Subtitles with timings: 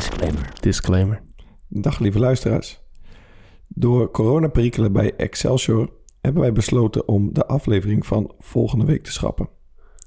[0.00, 0.52] Disclaimer.
[0.60, 1.22] Disclaimer.
[1.68, 2.80] Dag lieve luisteraars.
[3.68, 5.88] Door coronaperikelen bij Excelsior
[6.20, 9.48] hebben wij besloten om de aflevering van volgende week te schrappen.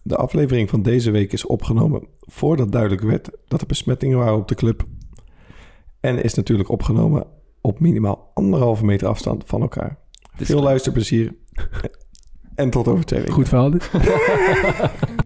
[0.03, 4.47] De aflevering van deze week is opgenomen voordat duidelijk werd dat er besmettingen waren op
[4.47, 4.85] de club.
[5.99, 7.27] En is natuurlijk opgenomen
[7.61, 9.97] op minimaal anderhalve meter afstand van elkaar.
[10.35, 11.35] Veel luisterplezier
[12.55, 13.33] en tot over twee weken.
[13.35, 13.91] Goed verhaal dit.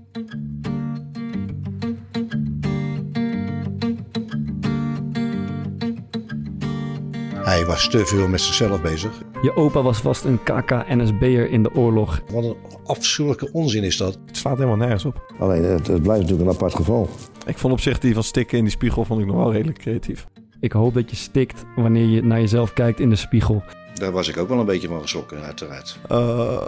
[7.47, 9.21] Hij was te veel met zichzelf bezig.
[9.41, 12.21] Je opa was vast een KK-NSB'er in de oorlog.
[12.31, 14.17] Wat een afschuwelijke onzin is dat.
[14.25, 15.33] Het slaat helemaal nergens op.
[15.39, 17.09] Alleen het, het blijft natuurlijk een apart geval.
[17.45, 19.77] Ik vond op zich die van stikken in die spiegel vond ik nog wel redelijk
[19.79, 20.27] creatief.
[20.59, 23.63] Ik hoop dat je stikt wanneer je naar jezelf kijkt in de spiegel.
[23.93, 25.99] Daar was ik ook wel een beetje van geschrokken, uiteraard.
[26.09, 26.61] Eh,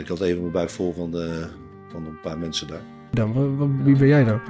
[0.00, 1.46] Ik had even mijn buik vol van, de,
[1.92, 2.82] van een paar mensen daar.
[3.10, 4.40] Dan, wie ben jij dan?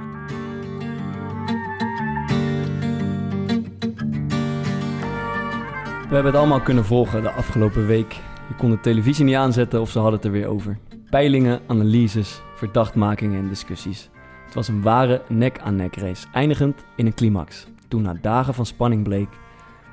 [6.09, 8.13] We hebben het allemaal kunnen volgen de afgelopen week.
[8.47, 10.77] Je kon de televisie niet aanzetten of ze hadden het er weer over.
[11.09, 14.09] Peilingen, analyses, verdachtmakingen en discussies.
[14.45, 17.67] Het was een ware nek-aan-nek race, eindigend in een climax.
[17.87, 19.29] Toen na dagen van spanning bleek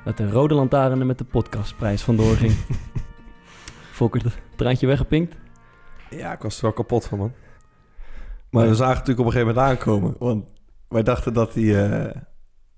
[0.03, 2.53] dat de rode lantaarn er met de podcastprijs vandoor ging.
[3.91, 5.35] Volkert, het traantje weggepinkt?
[6.09, 7.33] ja, ik was er wel kapot van, man.
[8.49, 10.15] Maar we zagen het natuurlijk op een gegeven moment aankomen.
[10.19, 10.45] Want
[10.87, 11.75] wij dachten dat die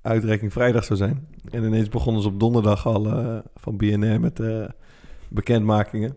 [0.04, 1.28] uitreiking vrijdag zou zijn.
[1.50, 4.70] En ineens begonnen ze op donderdag al eh, van BNR met de
[5.30, 6.16] bekendmakingen.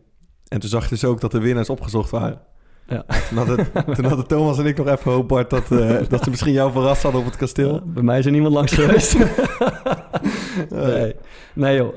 [0.48, 2.40] En toen zag je dus ook dat de winnaars opgezocht waren.
[2.86, 3.04] Ja.
[3.28, 6.30] Toen hadden, toen hadden Thomas en ik nog even hoop, Bart, dat, eh, dat ze
[6.30, 7.74] misschien jou verrast hadden op het kasteel.
[7.74, 9.18] Ja, bij mij is er niemand langs geweest.
[10.70, 11.14] nee.
[11.52, 11.96] nee joh,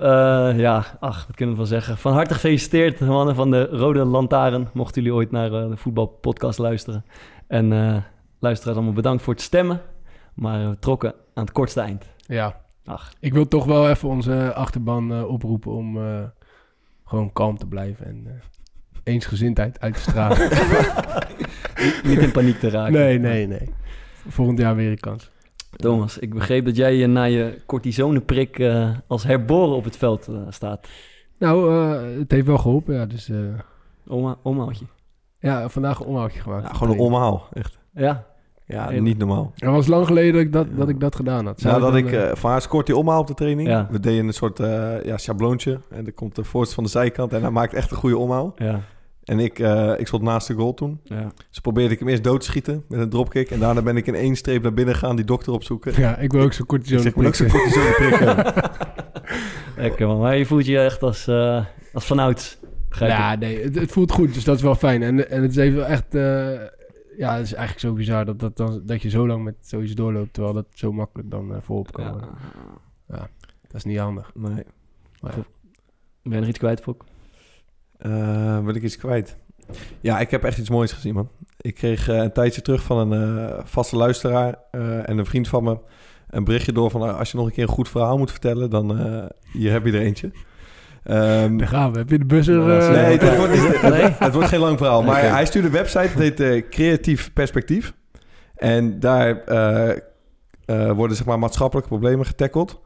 [0.58, 1.98] ja, ach, wat kunnen we van zeggen.
[1.98, 4.70] Van harte gefeliciteerd mannen van de Rode Lantaarn.
[4.73, 7.06] Mochten jullie ooit naar de voetbalpodcast luisteren.
[7.48, 7.67] En
[8.40, 9.82] luisteraars allemaal bedankt voor het stemmen.
[10.40, 12.06] Maar we trokken aan het kortste eind.
[12.28, 12.62] Ja.
[12.86, 16.23] Ach, Ik wil toch wel even onze achterban eh, oproepen om eh,
[17.05, 18.33] gewoon kalm te blijven en eh,
[19.04, 20.38] eensgezindheid uit te stralen.
[22.10, 22.94] niet in paniek te raken.
[22.94, 23.70] nee, nee, nee.
[24.27, 25.32] Volgend jaar weer een kans.
[25.76, 30.30] Thomas, ik begreep dat jij je na je cortisoneprik eh, als herboren op het veld
[30.50, 30.88] staat.
[31.38, 33.06] Nou, eh, het heeft wel geholpen, ja.
[33.06, 33.38] Dus eh,
[34.08, 34.86] Oma, omhoudje.
[35.39, 36.67] ja, vandaag een omhoudje gemaakt.
[36.67, 37.80] Ja, gewoon een omhaal, echt.
[37.94, 38.26] Ja,
[38.74, 39.52] Ja, niet normaal.
[39.56, 41.60] Het was lang geleden dat ik dat, dat, ik dat gedaan had.
[41.60, 43.68] Zou Nou, dat ik, eh, eh van haar scoort die omhaal op de training.
[43.68, 43.88] Ja.
[43.92, 45.80] We deden een soort eh, ja, schabloontje.
[45.90, 48.54] En dan komt de voorste van de zijkant en hij maakt echt een goede omhaal.
[48.58, 48.82] ja,
[49.24, 51.00] En ik, eh, ik stond naast de goal toen.
[51.04, 51.32] ja.
[51.50, 53.52] Dus probeerde ik hem eerst dood te schieten met een dropkick.
[53.52, 55.94] En daarna ben ik in één streep naar binnen gaan die dokter opzoeken.
[56.02, 56.98] ja, ik wil ook zo'n kortison.
[56.98, 58.54] Dus ik moet ook zo'n cortisone.
[59.78, 60.20] Lekker man.
[60.20, 62.58] Maar je voelt je echt als, eh als vanouds.
[62.90, 65.04] Begrijp Ja, nee, het, het voelt goed, dus dat is wel fijn.
[65.04, 66.16] En, en het is even echt...
[67.20, 69.94] ja, het is eigenlijk zo bizar dat, dat, dan, dat je zo lang met zoiets
[69.94, 70.34] doorloopt...
[70.34, 72.30] terwijl dat zo makkelijk dan eh voorop kan worden.
[73.08, 73.30] Ja.
[73.62, 74.32] Dat is niet handig.
[74.36, 74.64] Nee.
[75.22, 75.34] Maar.
[76.24, 77.06] Ben je nog iets kwijt, Fok?
[77.98, 79.38] Eh, wil ik iets kwijt?
[80.02, 81.30] Ja, ik heb echt iets moois gezien, man.
[81.58, 85.48] Ik kreeg eh, een tijdje terug van een eh, vaste luisteraar eh, en een vriend
[85.48, 85.80] van me
[86.30, 87.04] een berichtje door van...
[87.06, 89.86] eh, als je nog een keer een goed verhaal moet vertellen, dan eh, hier heb
[89.86, 90.32] je er eentje.
[91.09, 91.97] Ehm, Daar gaan we.
[91.97, 92.67] Heb je de bus er...
[92.67, 94.15] Ja, eh, nee, het wordt, niet, Nee?
[94.20, 95.03] het wordt geen lang verhaal.
[95.03, 97.93] Maar hij stuurde een website, het heet eh, Creatief Perspectief.
[98.55, 102.80] En daar eh, worden zeg maar, maatschappelijke problemen getackled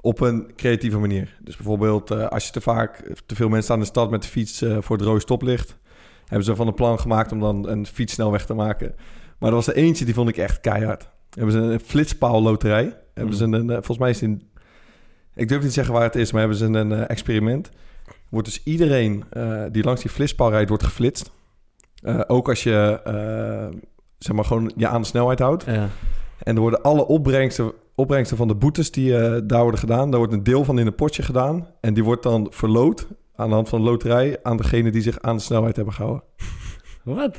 [0.00, 1.36] op een creatieve manier.
[1.40, 4.64] Dus bijvoorbeeld als je te vaak te veel mensen aan de stad met de fiets
[4.80, 5.76] voor het rode stoplicht...
[6.24, 8.94] hebben ze van een plan gemaakt om dan een fietssnelweg te maken.
[9.38, 11.08] Maar er was er eentje, die vond ik echt keihard.
[11.30, 12.96] Hebben ze een flitspaal-loterij.
[13.14, 14.48] Hebben ze een, volgens mij is het in...
[15.36, 17.70] Ik durf niet te zeggen waar het is, maar hebben ze een eh, experiment.
[18.28, 21.30] Wordt dus iedereen eh, die langs die flitspaal rijdt, wordt geflitst.
[22.02, 23.00] Eh, ook als je,
[24.18, 25.64] zeg maar, gewoon je aan de snelheid houdt.
[25.64, 25.88] Ja.
[26.38, 29.10] En er worden alle opbrengsten, opbrengsten van de boetes die
[29.46, 30.10] daar worden gedaan...
[30.10, 31.66] daar wordt een deel van in een potje gedaan.
[31.80, 34.38] En die wordt dan verloot aan de hand van de loterij...
[34.42, 36.22] aan degene die zich aan de snelheid hebben gehouden.
[37.02, 37.36] Wat?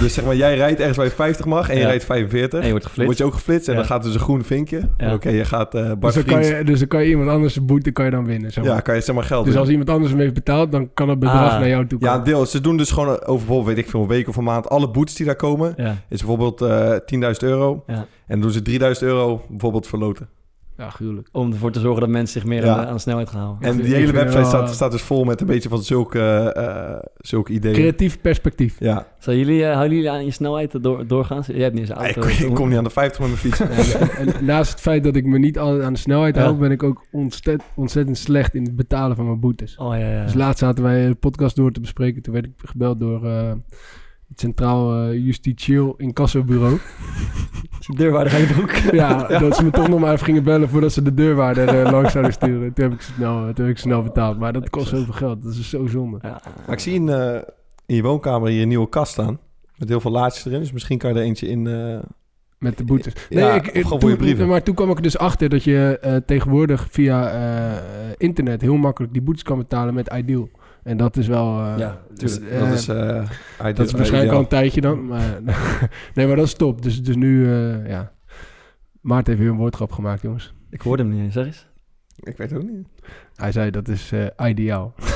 [0.00, 1.86] Dus zeg maar, jij rijdt ergens waar je 50 mag en je Ja.
[1.86, 2.58] rijdt 45.
[2.60, 3.04] En je wordt Dan geflitst.
[3.04, 3.78] word je ook geflitst en Ja.
[3.78, 4.80] dan gaat dus een groen vinkje.
[4.96, 5.14] Ja.
[5.14, 7.56] Oké, je gaat eh Bart dus, dan kan je, dus dan kan je iemand anders
[7.56, 8.52] een boete kan je dan winnen.
[8.52, 8.72] Zeg maar.
[8.74, 9.62] Ja, kan je zeg maar geld dus doen.
[9.62, 11.58] als iemand anders hem heeft betaald, dan kan het bedrag Ah.
[11.58, 12.18] naar jou toe Ja, komen.
[12.26, 12.46] een deel.
[12.46, 14.68] Ze doen dus gewoon over bijvoorbeeld, weet ik veel, een week of een maand...
[14.68, 17.82] alle boetes die daar komen, Ja, is bijvoorbeeld eh 10.000 euro.
[17.86, 17.94] ja.
[17.94, 20.28] En dan doen ze 3000 euro bijvoorbeeld verloten.
[20.78, 21.28] Ja, gruwelijk.
[21.32, 22.74] Om ervoor te zorgen dat mensen zich meer Ja.
[22.74, 23.68] aan, de, aan de snelheid gaan houden.
[23.68, 26.20] En die hele website wel, staat, staat dus vol met een beetje van zulke,
[26.52, 27.74] eh, zulke ideeën.
[27.74, 28.76] Creatief perspectief.
[28.78, 31.42] Ja, Zal jullie, eh, houden jullie aan je snelheid door, doorgaan?
[31.46, 32.46] Jij hebt niet eens een ik, auto.
[32.46, 33.60] ik kom niet aan de 50 met mijn fiets.
[34.18, 36.42] En, naast het feit dat ik me niet altijd aan de snelheid Ja.
[36.42, 39.76] hou, ben ik ook ontzettend, ontzettend slecht in het betalen van mijn boetes.
[39.76, 40.22] Oh ja, ja.
[40.24, 42.22] Dus laatst zaten wij een podcast door te bespreken.
[42.22, 43.52] Toen werd ik gebeld door eh,
[44.28, 46.78] het Centraal eh, Justitieel Incassobureau.
[47.96, 48.70] Deurwaarder aan je broek.
[48.70, 51.90] Ja, dat ze me toch nog maar even gingen bellen voordat ze de deurwaarder eh,
[51.92, 52.72] langs zouden sturen.
[52.72, 54.38] Toen heb ik snel, toen heb ik snel betaald.
[54.38, 55.42] Maar dat kost zoveel geld.
[55.42, 56.18] Dat is zo zonde.
[56.22, 56.40] Ja.
[56.66, 57.34] Maar ik zie in, eh,
[57.86, 59.38] in je woonkamer hier een nieuwe kast staan.
[59.76, 60.58] Met heel veel laadjes erin.
[60.60, 61.66] Dus misschien kan je er eentje in...
[61.66, 61.98] eh,
[62.58, 63.12] Met de boetes.
[63.28, 64.48] Ja, ik, toen- je brieven.
[64.48, 67.82] Maar toen kwam ik er dus achter dat je eh, tegenwoordig via eh,
[68.16, 70.48] internet heel makkelijk die boetes kan betalen met Ideal.
[70.82, 71.60] En dat is wel...
[71.60, 72.52] eh, Ja, dus, tuurlijk.
[72.54, 73.24] eh, dat is, eh,
[73.74, 75.06] dat is waarschijnlijk al een tijdje dan.
[75.06, 75.40] Maar,
[76.14, 76.82] nee, maar dat is top.
[76.82, 78.12] Dus, dus nu, eh, ja.
[79.00, 80.54] Maarten heeft weer een woordgrap gemaakt, jongens.
[80.70, 81.66] Ik hoorde hem niet eens, zeg eens.
[82.16, 82.86] Ik weet het ook niet.
[83.34, 84.94] Hij zei dat is eh, ideaal.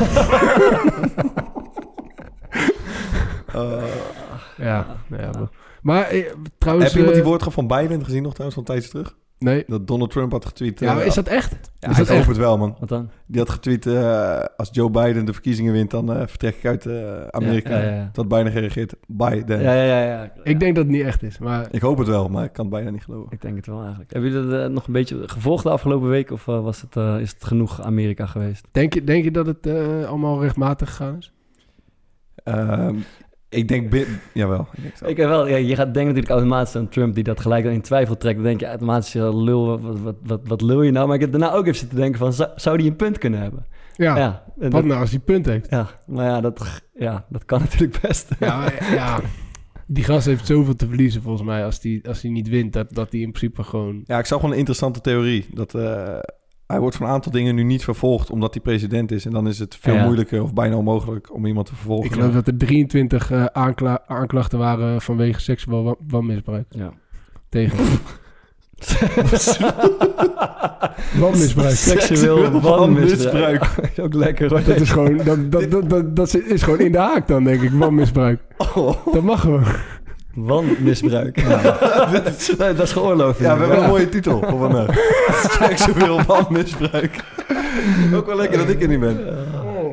[3.55, 3.85] Eh,
[4.57, 5.49] Ja, nou ja, wel.
[5.83, 6.13] Maar
[6.59, 6.87] trouwens...
[6.87, 9.17] heb je iemand die woordgrap van Biden gezien nog trouwens van tijdje terug?
[9.43, 9.65] Nee.
[9.67, 10.81] Dat Donald Trump had getweet.
[10.81, 11.71] Ja, eh, maar is dat echt?
[11.79, 12.29] Ja, is ik dat hoop echt?
[12.29, 12.77] het wel, man.
[12.81, 13.11] Wat dan?
[13.27, 16.87] Die had getweet, eh, als Joe Biden de verkiezingen wint, dan eh, vertrek ik uit
[16.87, 17.71] eh, Amerika.
[17.79, 18.11] Ja, ja, ja.
[18.13, 18.95] Dat Biden gereageerd.
[19.07, 19.63] Biden.
[19.63, 20.05] Ja, ja, ja.
[20.05, 20.33] ja.
[20.43, 21.39] Ik denk dat het niet echt is.
[21.39, 23.33] Maar Ik hoop het wel, maar ik kan het bijna niet geloven.
[23.33, 24.13] Ik denk het wel eigenlijk.
[24.13, 26.31] Hebben jullie dat nog een beetje gevolgd de afgelopen week?
[26.31, 28.67] Of was het, eh, is het genoeg Amerika geweest?
[28.73, 31.33] denk je, denk je dat het eh, allemaal rechtmatig gegaan is?
[32.45, 32.97] Ehm,
[33.53, 33.91] ik denk...
[33.91, 34.67] bi- Jawel.
[34.73, 35.11] Ik denk het wel.
[35.11, 37.81] Ik heb wel, ja, je gaat denken natuurlijk automatisch aan Trump die dat gelijk in
[37.81, 38.35] twijfel trekt.
[38.37, 41.07] Dan denk je automatisch, ja, lul, wat, wat, wat, wat lul je nou?
[41.07, 43.41] Maar ik heb daarna ook even zitten denken van, zou, zou die een punt kunnen
[43.41, 43.67] hebben?
[43.97, 44.17] Ja.
[44.17, 45.71] Ja, en Wat dat- nou als hij punt heeft?
[45.71, 48.29] ja maar ja dat, ja, dat kan natuurlijk best.
[48.41, 49.21] Ja, ja.
[49.87, 52.73] Die gast heeft zoveel te verliezen volgens mij als hij als die niet wint.
[52.73, 54.03] Dat, dat hij in principe gewoon...
[54.07, 55.47] Ja, ik zag gewoon een interessante theorie.
[55.55, 56.19] Dat eh,
[56.73, 59.25] hij wordt van een aantal dingen nu niet vervolgd omdat hij president is.
[59.25, 60.05] En dan is het veel Ja.
[60.05, 62.05] moeilijker of bijna onmogelijk om iemand te vervolgen.
[62.07, 66.67] Ik geloof dat er 23 eh, aankla- aanklachten waren vanwege seksueel wa- wanmisbruik.
[66.69, 66.93] Ja.
[67.49, 67.79] Tegen.
[71.19, 71.75] Wanmisbruik.
[71.77, 72.65] Seksueel wanmisbruik.
[72.79, 73.65] wanmisbruik.
[74.01, 74.63] ook lekker hoor.
[74.65, 77.63] Dat is gewoon, dat, dat, dat, dat, dat is gewoon in de haak dan, denk
[77.63, 77.71] ik.
[77.71, 78.41] Wanmisbruik.
[78.75, 79.07] Oh.
[79.13, 79.65] Dat mag gewoon.
[80.35, 81.37] Wanmisbruik.
[82.59, 83.39] nee, dat is geoorloofd.
[83.39, 83.83] Ja, we hebben Ja.
[83.83, 84.95] een mooie titel voor vandaag.
[85.61, 87.25] Seksueel wanmisbruik.
[88.15, 89.21] Ook wel lekker dat ik er niet ben.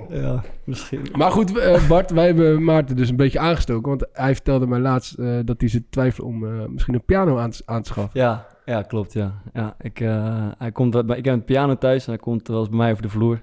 [0.09, 1.07] Ja, misschien.
[1.17, 3.89] Maar goed, eh, Bart, wij hebben Maarten dus een beetje aangestoken.
[3.89, 7.05] Want hij vertelde mij laatst eh, dat hij zit te twijfelen om eh, misschien een
[7.05, 8.19] piano aan, te- aan te schaffen.
[8.21, 9.41] Ja, ja, klopt, ja.
[9.53, 12.69] ja ik, eh, hij komt, ik heb een piano thuis en hij komt wel eens
[12.69, 13.41] bij mij over de vloer.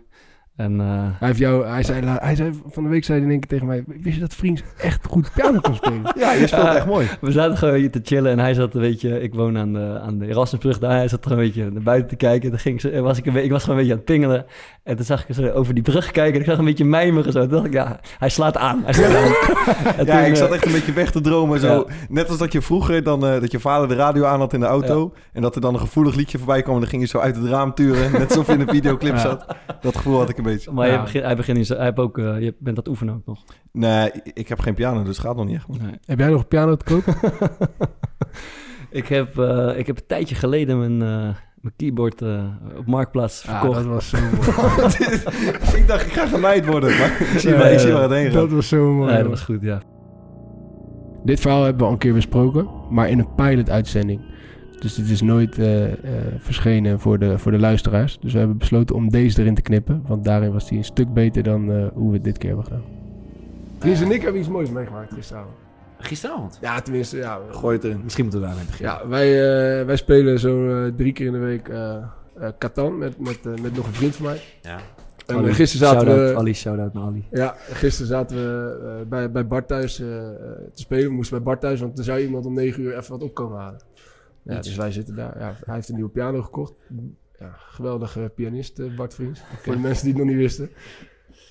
[0.57, 0.87] En eh,
[1.19, 3.49] Hij, heeft jou, hij, zei, hij zei van de week zei hij in één keer
[3.51, 3.85] tegen mij...
[3.87, 6.03] Wist je dat Vriends echt goed piano kon spelen?
[6.19, 6.77] Ja, je speelt Ja.
[6.77, 7.09] echt mooi.
[7.21, 9.21] we zaten gewoon hier te chillen en hij zat een beetje...
[9.23, 10.91] Ik woon aan de, aan de Erasmusbrug daar.
[10.97, 12.51] Hij zat er een beetje naar buiten te kijken.
[12.51, 14.45] Toen ging ze, was ik, een, ik was gewoon een beetje aan het pingelen.
[14.83, 17.33] En toen zag ik zo over die brug kijken en ik zag een beetje mijmeren.
[17.33, 17.41] Zo.
[17.41, 18.81] Toen dacht ik, ja, hij slaat aan.
[18.85, 19.25] Hij slaat aan.
[19.97, 21.61] En Ja, toen, ik zat eh, echt een beetje weg te dromen.
[21.61, 21.67] Zo.
[21.89, 21.95] Ja.
[22.09, 24.61] Net als dat je vroeger dan, eh, dat je vader de radio aan had in
[24.61, 25.13] de auto.
[25.33, 26.75] En dat er dan een gevoelig liedje voorbij kwam.
[26.75, 28.13] En dan ging je zo uit het raam turen.
[28.13, 29.19] Net alsof je in een videoclip Ja.
[29.21, 29.47] zat.
[29.81, 30.73] Dat gevoel had ik een beetje.
[30.73, 30.93] Maar Ja.
[30.93, 33.27] je begint, hij, begint in zijn- hij heeft ook, eh, je bent dat oefenen ook
[33.27, 33.43] nog.
[33.73, 35.69] Nee, ik heb geen piano, dus het gaat nog niet echt.
[35.69, 35.93] Nee.
[36.05, 37.05] Heb jij nog een piano te koop?
[38.91, 42.45] Ik heb, eh, ik heb een tijdje geleden mijn, eh, mijn keyboard eh,
[42.79, 43.79] op Marktplaats Ja, verkocht.
[43.79, 44.49] dat was zo mooi.
[45.81, 46.89] ik dacht, ik ga genaaid worden.
[46.99, 48.33] Maar ik zie, waar, ik waar het heen gaat.
[48.33, 49.11] dat was zo mooi.
[49.13, 49.81] Nee, dat was goed, ja.
[51.25, 54.21] Dit verhaal hebben we al een keer besproken, maar in een pilot-uitzending.
[54.81, 55.99] Dus dit is nooit eh, eh,
[56.39, 58.19] verschenen voor de, voor de luisteraars.
[58.21, 60.05] Dus we hebben besloten om deze erin te knippen.
[60.07, 62.67] Want daarin was die een stuk beter dan eh, hoe we het dit keer hebben
[62.67, 62.85] gedaan.
[63.79, 65.55] Chris en ik hebben iets moois meegemaakt gisteravond.
[65.99, 66.59] Gisteravond.
[66.61, 67.41] Ja, tenminste, ja.
[67.51, 68.01] Gooi het erin.
[68.03, 68.95] Misschien moeten we daarmee beginnen.
[68.95, 69.27] ja wij,
[69.81, 71.97] eh, wij spelen zo eh, drie keer in de week eh
[72.41, 74.41] eh, Catan met, met, met nog een vriend van mij.
[74.63, 74.79] Ja.
[75.27, 75.53] En Ali.
[75.53, 76.37] gisteren zaten we...
[76.37, 77.25] Ali, shout-out naar Ali.
[77.31, 81.05] Ja, gisteren zaten we eh, bij, bij Bart thuis te spelen.
[81.05, 83.59] We moesten bij Bart thuis, want er zou iemand om 9 uur even wat opkomen
[83.59, 83.81] halen.
[84.47, 85.39] Ja, dus wij zitten daar.
[85.39, 86.75] Ja, hij heeft een nieuwe piano gekocht.
[87.39, 89.41] Ja, geweldige pianist, eh, Bart Vriends.
[89.63, 90.71] Voor de mensen die het nog niet wisten.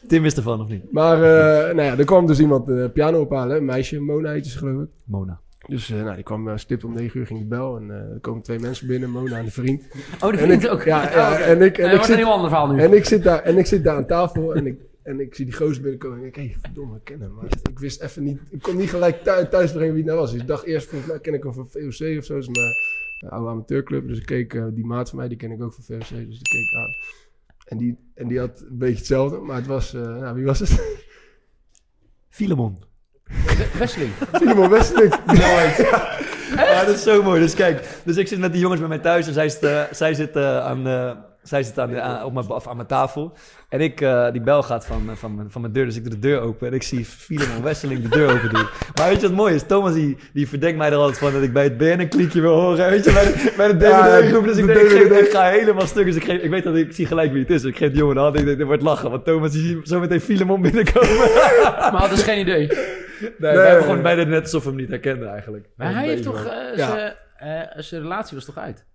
[0.07, 0.91] Tim wist ervan, of niet?
[0.91, 3.57] Maar eh, nou ja, er kwam dus iemand de piano ophalen.
[3.57, 4.89] Een meisje, Mona heet ze geloof ik.
[5.03, 5.39] Mona.
[5.67, 7.77] Dus eh, nou, die kwam stipt om 9 uur, ging de bel.
[7.77, 9.83] En eh, er komen twee mensen binnen, Mona en de vriend.
[10.21, 10.83] Oh, de En vriend ik, ook.
[10.83, 11.41] Ja, ja, oké.
[11.41, 12.79] en ik, en Nee, ik wordt zit een heel ander verhaal nu.
[12.81, 15.45] en ik zit daar, en ik zit daar aan tafel en ik, en ik zie
[15.45, 16.19] die gozer binnenkomen.
[16.19, 17.33] En ik denk, hé, verdomme, ik ken hem.
[17.33, 20.19] Maar ik wist even niet, ik kon niet gelijk thu- thuis brengen wie het nou
[20.19, 20.31] was.
[20.31, 22.33] Dus ik dacht eerst, volgens mij ken ik hem van VOC of zo.
[22.33, 22.73] Dat is mijn
[23.19, 24.07] eh, oude amateurclub.
[24.07, 25.99] Dus ik keek, eh, die maat van mij, die ken ik ook van VOC.
[25.99, 26.93] Dus die keek ik aan.
[27.65, 30.59] En die, en die had een beetje hetzelfde, maar het was, eh, nou, wie was
[30.59, 31.03] het?
[32.29, 32.77] Filemon.
[33.79, 34.11] Wesseling.
[34.31, 35.13] Filemon Westerling.
[36.55, 37.39] Ja, dat is zo mooi.
[37.41, 40.13] Dus kijk, dus ik zit met die jongens bij mij thuis en zij zit, zij
[40.13, 41.11] zit, eh, aan, eh,
[41.47, 43.33] zij zit aan, de- aan- op mijn, of aan mijn tafel.
[43.69, 46.03] En ik, eh, die bel gaat van, eh, van, mijn, van mijn deur, dus ik
[46.03, 46.67] doe de deur open.
[46.67, 48.65] En ik zie Filemon Wesseling de deur open doen.
[48.95, 49.63] Maar weet je wat mooi is?
[49.63, 52.89] Thomas die, die verdenkt mij er altijd van dat ik bij het BNN-kliekje wil horen.
[52.89, 54.43] Weet je, bij de, bij de Ja, DVD-groep.
[54.45, 55.25] Dus ik, de denk, ik, geef- DVD.
[55.25, 56.05] ik ga helemaal stuk.
[56.05, 57.61] Dus ik, geef, ik weet dat ik, ik zie gelijk wie het is.
[57.61, 58.39] Dus ik geef die jongen de hand.
[58.39, 59.09] Ik denk, dit wordt lachen.
[59.11, 61.17] Want Thomas die ziet zo meteen Filemon binnenkomen.
[61.91, 62.67] Maar had dus geen idee.
[62.67, 65.65] Nee, wij hebben gewoon beide net alsof we hem niet herkenden eigenlijk.
[65.75, 66.45] Maar hij heeft toch...
[66.45, 67.15] eh, Ja.
[67.37, 68.85] eh, zijn relatie was toch uit?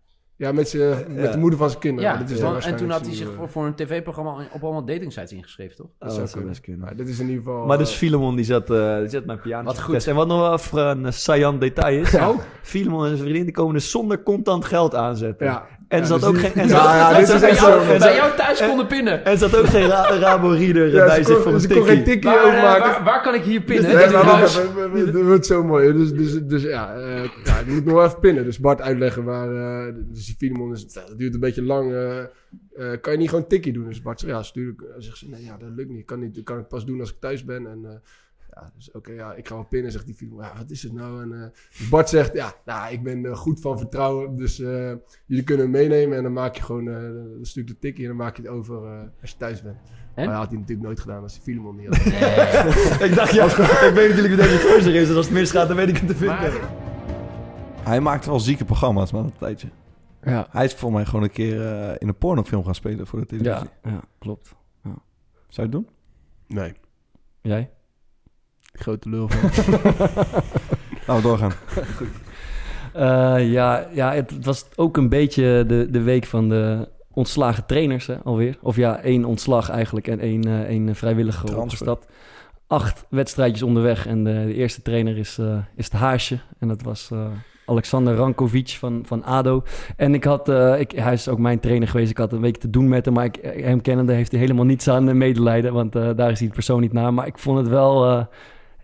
[0.41, 2.11] Ja, met, z'n- met de moeder van zijn kinderen.
[2.11, 4.85] Ja, dit is en toen had hij zich nieuwe- voor, voor een tv-programma op allemaal
[4.85, 5.87] datingsites ingeschreven, toch?
[5.99, 6.81] Dat zou kunnen.
[6.81, 7.67] Maar dit is in ieder geval...
[7.67, 10.07] Maar dus eh, Filemon die zat, eh die zat mijn piano Wat goed.
[10.07, 12.11] En wat nog wel even een saillant detail is.
[12.11, 12.35] Ja.
[12.63, 15.63] Filemon en zijn vriendin die komen dus zonder contant geld aanzetten.
[15.91, 16.53] En er zat dus ook geen...
[16.55, 17.93] En Ja, zat- ja, en dit zat- is en echt zat- zo.
[17.93, 19.25] en bij jou thuis konden pinnen.
[19.25, 21.69] En zat ook geen ra Rabo-reader Ja, bij ze zich voor een ze
[22.03, 22.31] tikkie.
[22.31, 23.05] Waar, eh, overmaken.
[23.05, 23.91] waar, kan ik hier pinnen?
[23.91, 25.93] We- we- Dat wordt zo mooi.
[25.93, 28.45] Dus, dus, dus ja, eh ja, je moet nog wel even pinnen.
[28.45, 29.55] Dus Bart uitleggen waar...
[29.89, 30.93] eh dus die Filemon is...
[30.93, 31.93] Dat duurt een beetje lang.
[31.93, 33.89] eh, eh, kan je niet gewoon tikkie doen?
[33.89, 34.83] Dus Bart zegt, ja, stuur ik.
[34.99, 36.05] Zegt ze, nee, ja, dat lukt niet.
[36.05, 36.35] Kan niet.
[36.35, 37.67] Dat kan ik pas doen als ik thuis ben.
[37.67, 37.91] En eh,
[38.55, 40.43] ja, dus oké, ja, ik ga wel pinnen, zegt die Filemon.
[40.43, 41.23] Ja, wat is het nou?
[41.23, 44.37] En eh, dus Bart zegt, ja, nou, ik ben eh, goed van vertrouwen.
[44.37, 44.93] Dus eh,
[45.27, 46.17] jullie kunnen hem meenemen.
[46.17, 46.89] En dan maak je gewoon...
[46.89, 46.95] eh
[47.37, 49.63] dan stuur ik de tikkie en dan maak je het over eh, als je thuis
[49.63, 49.77] bent.
[50.15, 50.25] En?
[50.25, 51.97] Maar dat had hij natuurlijk nooit gedaan als die Filemon niet had.
[53.09, 53.45] Ik dacht, ja,
[53.89, 55.09] ik weet natuurlijk dat deze gozer is.
[55.11, 56.37] En als het misgaat, dan weet ik het te vinden.
[56.37, 56.71] Maar,
[57.83, 59.69] Hij maakte wel zieke programma's, man, een tijdje.
[60.23, 60.47] ja.
[60.51, 63.27] Hij is voor mij gewoon een keer eh, in een pornofilm gaan spelen voor de
[63.27, 63.69] televisie.
[63.83, 64.55] Ja, ja, klopt.
[64.83, 64.93] Zou
[65.49, 65.89] je het doen?
[66.47, 66.73] Nee.
[67.41, 67.71] Jij?
[68.81, 69.51] Grote lul van.
[71.07, 71.53] Laten we doorgaan.
[72.93, 78.07] Eh, ja, ja, het was ook een beetje de, de week van de ontslagen trainers
[78.07, 78.59] hè, alweer.
[78.63, 81.59] Of ja, één ontslag eigenlijk en één, eh, één Transfer.
[81.59, 82.07] opgestapt.
[82.67, 86.39] Acht wedstrijdjes onderweg en de, de eerste trainer is, eh, is het Haasje.
[86.59, 87.27] En dat was eh,
[87.71, 89.63] Alexander Rankovic van, van ADO.
[89.97, 92.11] En ik had, eh, ik, hij is ook mijn trainer geweest.
[92.11, 94.65] Ik had een week te doen met hem, maar ik, hem kennende heeft hij helemaal
[94.65, 95.73] niets aan medelijden.
[95.73, 97.15] Want eh, daar is hij persoon niet naar.
[97.15, 98.07] Maar ik vond het wel...
[98.11, 98.25] eh,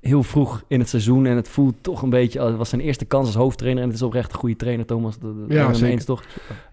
[0.06, 1.26] heel vroeg in het seizoen.
[1.26, 2.42] En het voelt toch een beetje...
[2.42, 3.82] Het was zijn eerste kans als hoofdtrainer.
[3.82, 5.18] En het is oprecht een goede trainer, Thomas.
[5.18, 5.92] Dat, Ja, zeker.
[5.92, 6.25] eens, toch?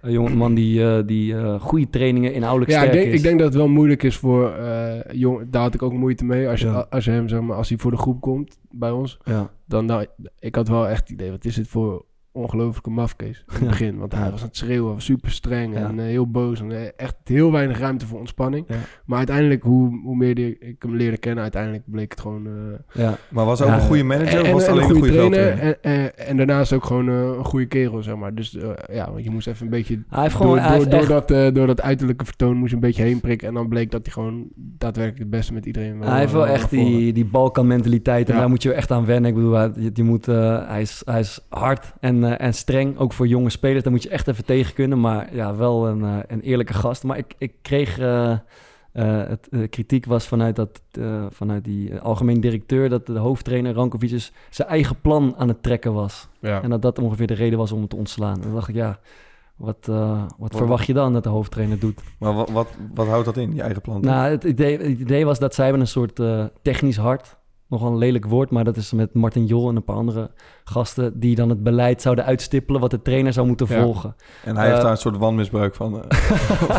[0.02, 3.20] Een jongeman die, eh, die eh, goede trainingen inhoudelijk Ja, ik sterk denk, is.
[3.20, 5.50] ik denk dat het wel moeilijk is voor eh jong.
[5.50, 6.50] Daar had ik ook moeite mee.
[6.50, 6.88] Als je, Ja.
[6.90, 9.86] als je hem, zeg maar, als hij voor de groep komt bij ons, Ja, dan
[9.86, 10.06] nou,
[10.40, 13.98] ik had wel echt het idee, wat is dit voor ongelofelijke mafkees in het begin.
[13.98, 16.60] Want hij was aan het schreeuwen, was super streng en eh, heel boos.
[16.60, 18.66] En eh, echt heel weinig ruimte voor ontspanning.
[19.06, 22.46] Maar uiteindelijk, hoe, hoe meer die, ik hem leerde kennen, uiteindelijk bleek het gewoon...
[22.48, 23.18] eh, ja.
[23.30, 25.12] Maar was hij ook een goede manager en, of was het en alleen een goede
[25.14, 25.60] trainer.
[25.60, 28.36] En, en, en daarnaast ook gewoon een goede kerel, zeg maar.
[28.36, 28.58] Dus
[28.92, 30.56] ja, want je moest even een beetje Hij heeft gewoon...
[30.58, 33.20] door, door, heeft door, echt- dat, door dat uiterlijke vertoon moest je een beetje heen
[33.20, 33.48] prikken.
[33.48, 36.48] En dan bleek dat hij gewoon daadwerkelijk het beste met iedereen wel hij heeft wel
[36.48, 36.86] echt voren.
[36.86, 38.28] die, die Balkan-mentaliteit.
[38.28, 38.40] En Ja.
[38.40, 39.30] daar moet je echt aan wennen.
[39.30, 42.98] Ik bedoel, hij, je, je moet, hij, is, hij is hard en, eh, en streng.
[42.98, 43.84] Ook voor jonge spelers.
[43.84, 45.00] Daar moet je echt even tegen kunnen.
[45.00, 47.04] Maar ja, wel een, eh, een eerlijke gast.
[47.04, 48.00] Maar ik, ik kreeg...
[48.00, 48.38] eh,
[49.28, 50.82] het, eh, kritiek was vanuit, dat,
[51.30, 52.90] vanuit die algemeen directeur...
[52.90, 56.28] dat de hoofdtrainer Rankovic dus zijn eigen plan aan het trekken was.
[56.40, 56.62] Ja.
[56.62, 58.36] En dat dat ongeveer de reden was om hem te ontslaan.
[58.36, 59.00] En dan dacht ik, ja...
[59.56, 62.02] Wat, eh, wat verwacht je dan dat de hoofdtrainer doet?
[62.20, 64.02] Maar wat, wat, wat houdt dat in, je eigen plan?
[64.02, 66.22] Nou, het idee, het idee was dat zij hebben een soort
[66.62, 67.38] technisch hart.
[67.74, 70.32] Nogal een lelijk woord, maar dat is met Martin Jol en een paar andere
[70.64, 71.20] gasten...
[71.20, 73.82] die dan het beleid zouden uitstippelen wat de trainer zou moeten Ja.
[73.82, 74.16] volgen.
[74.44, 76.02] en hij heeft eh, daar een soort wanmisbruik van.
[76.10, 76.20] eh.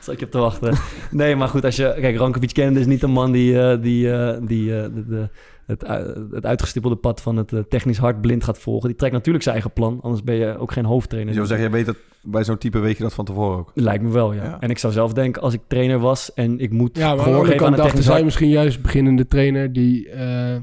[0.00, 0.74] Zal ik je op te wachten?
[1.10, 1.96] Nee, maar goed, als je...
[2.00, 5.28] Kijk, Rankovic kende is niet een man die, eh, die, eh, die eh, de, de,
[5.70, 8.88] het, u- het uitgestippelde pad van het eh, technisch hart blind gaat volgen.
[8.88, 11.32] Die trekt natuurlijk zijn eigen plan, anders ben je ook geen hoofdtrainer.
[11.32, 13.70] je wil zeggen, je weet dat bij zo'n type weet je dat van tevoren ook.
[13.74, 14.44] Lijkt me wel, ja.
[14.44, 14.60] Ja.
[14.60, 17.38] En ik zou zelf denken, als ik trainer was en ik moet Ja, maar gehoor
[17.46, 18.24] geven aan kant een dachten technisch hart...
[18.24, 20.08] misschien juist beginnende trainer die...
[20.08, 20.56] eh,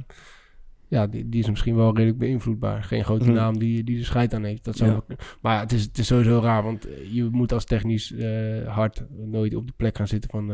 [0.90, 2.84] ja, die, die is misschien wel redelijk beïnvloedbaar.
[2.84, 3.34] Geen grote Mhm.
[3.34, 4.64] naam die, die er scheid aan heeft.
[4.64, 4.96] Dat zou Ja.
[4.96, 5.26] wel kunnen.
[5.42, 8.68] maar ja, het is, het is sowieso raar, want eh, je moet als technisch eh,
[8.68, 10.52] hard nooit op de plek gaan zitten van,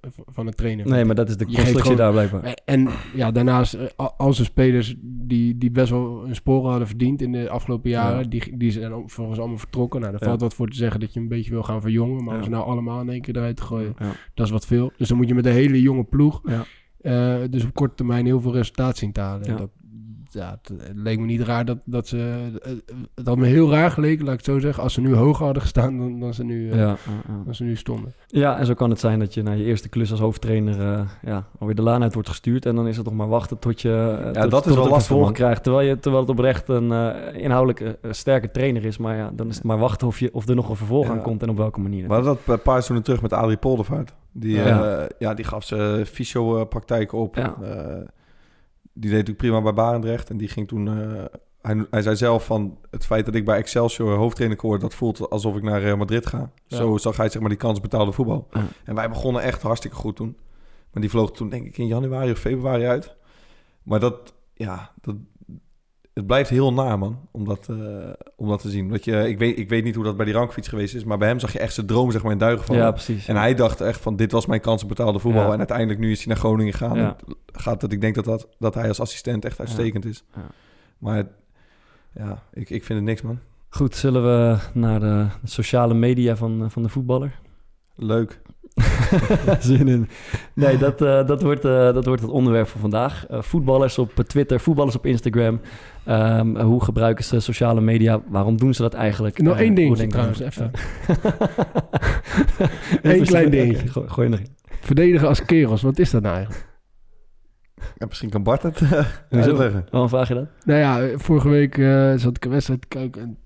[0.00, 0.86] v- van een trainer.
[0.88, 2.54] Nee, maar dat is de constructie daar blijkbaar.
[2.64, 7.22] En- ja, daarnaast, al- als er spelers die, die best wel hun sporen hadden verdiend
[7.22, 8.28] in de afgelopen jaren, Ja.
[8.28, 10.00] die, die zijn volgens allemaal vertrokken.
[10.00, 10.28] Nou, daar Ja.
[10.28, 12.24] valt wat voor te zeggen dat je een beetje wil gaan verjongen.
[12.24, 13.94] Maar om ze nou allemaal in één keer eruit te gooien,
[14.34, 14.92] dat is wat veel.
[14.96, 16.64] Dus dan moet je met een hele jonge ploeg, Ja.
[17.50, 19.46] Dus op korte termijn heel veel resultaat zien te halen.
[19.46, 19.58] En Ja.
[19.58, 19.70] Dat,
[20.38, 22.48] ja, het, leek me niet raar dat, dat ze...
[22.62, 22.72] eh,
[23.14, 25.44] Het had me heel raar geleken, laat ik het zo zeggen, als ze nu hoger
[25.44, 26.96] hadden gestaan dan, dan, ze, nu, eh, Ja, ja,
[27.28, 27.42] ja.
[27.44, 28.12] dan ze nu stonden.
[28.26, 31.00] ja, en zo kan het zijn dat je na je eerste klus als hoofdtrainer eh,
[31.22, 32.66] ja, alweer de laan uit wordt gestuurd.
[32.66, 34.88] En dan is het nog maar wachten tot je eh, tot, dat is tot wel
[34.92, 35.62] lastig, krijgt.
[35.62, 38.98] Terwijl, je, terwijl het oprecht een eh, inhoudelijk eh, sterke trainer is.
[38.98, 41.12] Maar ja, dan is het maar wachten of, je, of er nog een vervolg Ja.
[41.12, 42.06] aan komt en op welke manier.
[42.06, 44.14] We hadden dat een paar seizoenen terug met Adrie Poldervaart.
[44.32, 44.66] Die, Ja.
[44.66, 45.08] ja.
[45.18, 47.36] ja, die gaf ze fysio-praktijk op.
[47.36, 47.56] Ja.
[49.00, 50.30] Die deed natuurlijk prima bij Barendrecht.
[50.30, 50.88] En die ging toen...
[50.88, 51.24] eh,
[51.62, 54.80] hij, hij zei zelf van het feit dat ik bij Excelsior hoofdtrainer word...
[54.80, 56.50] dat voelt alsof ik naar Real Madrid ga.
[56.66, 56.76] Ja.
[56.76, 58.48] Zo zag hij zeg maar die kans betaalde voetbal.
[58.50, 58.66] Ja.
[58.84, 60.36] En wij begonnen echt hartstikke goed toen.
[60.92, 63.16] Maar die vloog toen denk ik in januari of februari uit.
[63.82, 65.14] Maar dat, ja, dat,
[66.18, 67.76] het blijft heel na, man, om dat, eh,
[68.36, 68.88] om dat te zien.
[68.88, 71.18] Dat je, ik, weet, ik weet niet hoe dat bij die rankfiets geweest is, maar
[71.18, 72.82] bij hem zag je echt zijn droom zeg maar, in duigen vallen.
[72.82, 73.28] ja, precies.
[73.28, 75.46] En hij dacht echt van, dit was mijn kans op betaalde voetbal.
[75.46, 75.52] Ja.
[75.52, 76.96] En uiteindelijk, nu is hij naar Groningen gegaan.
[76.96, 77.16] Ja.
[77.26, 80.24] En Gaat dat, ik denk dat, dat, dat hij als assistent echt uitstekend is.
[80.34, 80.46] Ja.
[80.98, 81.26] Maar
[82.12, 83.38] ja, ik, ik vind het niks, man.
[83.68, 87.40] Goed, zullen we naar de sociale media van, eh, van de voetballer?
[87.94, 88.40] Leuk.
[89.60, 90.08] Zin in.
[90.54, 93.26] Nee, dat, eh, dat, wordt, eh, dat wordt het onderwerp voor vandaag.
[93.26, 95.60] Eh, voetballers op Twitter, voetballers op Instagram.
[96.04, 98.20] Ehm, hoe gebruiken ze sociale media?
[98.28, 99.42] Waarom doen ze dat eigenlijk?
[99.42, 100.70] Nog Eh, één dingetje trouwens, even.
[103.02, 103.88] Eén klein dingetje.
[103.92, 104.42] gooi- Gooi.
[104.80, 106.66] Verdedigen als kerels, wat is dat nou eigenlijk?
[107.96, 108.82] Ja, misschien kan Bart het
[109.30, 109.86] uitleggen.
[109.90, 110.46] Waarom vraag je dat?
[110.64, 113.22] Nou ja, vorige week eh, zat ik een wedstrijd te kijken.
[113.22, 113.38] En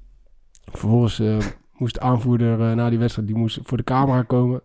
[0.71, 1.37] vervolgens eh,
[1.77, 4.61] moest de aanvoerder eh, na die wedstrijd die moest voor de camera komen.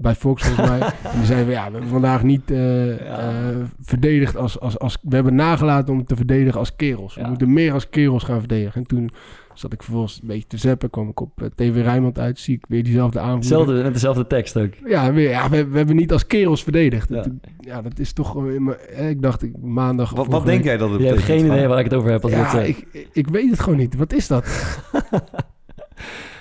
[0.00, 0.80] Bij Fox volgens mij.
[1.12, 3.18] en die zei van ja, we hebben vandaag niet eh, Ja.
[3.18, 4.98] eh, verdedigd als, als, als...
[5.02, 7.14] We hebben nagelaten om te verdedigen als kerels.
[7.14, 7.28] We Ja.
[7.28, 8.80] moeten meer als kerels gaan verdedigen.
[8.80, 9.10] En toen
[9.54, 10.90] zat ik vervolgens een beetje te zappen.
[10.90, 12.38] kwam ik op eh, TV Rijnmond uit.
[12.38, 13.58] Zie ik weer diezelfde aanvoerder.
[13.58, 14.72] Hetzelfde, met dezelfde tekst ook.
[14.86, 17.08] Ja, weer, ja we, we hebben niet als kerels verdedigd.
[17.08, 17.14] Ja.
[17.14, 17.28] Dat,
[17.60, 18.34] ja, dat is toch...
[18.42, 20.10] mijn- eh, ik dacht ik, maandag...
[20.10, 21.42] Wat, wat denk week- jij dat het Je hebt betekent?
[21.46, 22.66] geen idee waar ik het over heb als ik het Ja, zeg.
[22.68, 23.96] ik, ik weet het gewoon niet.
[23.96, 24.44] Wat is dat?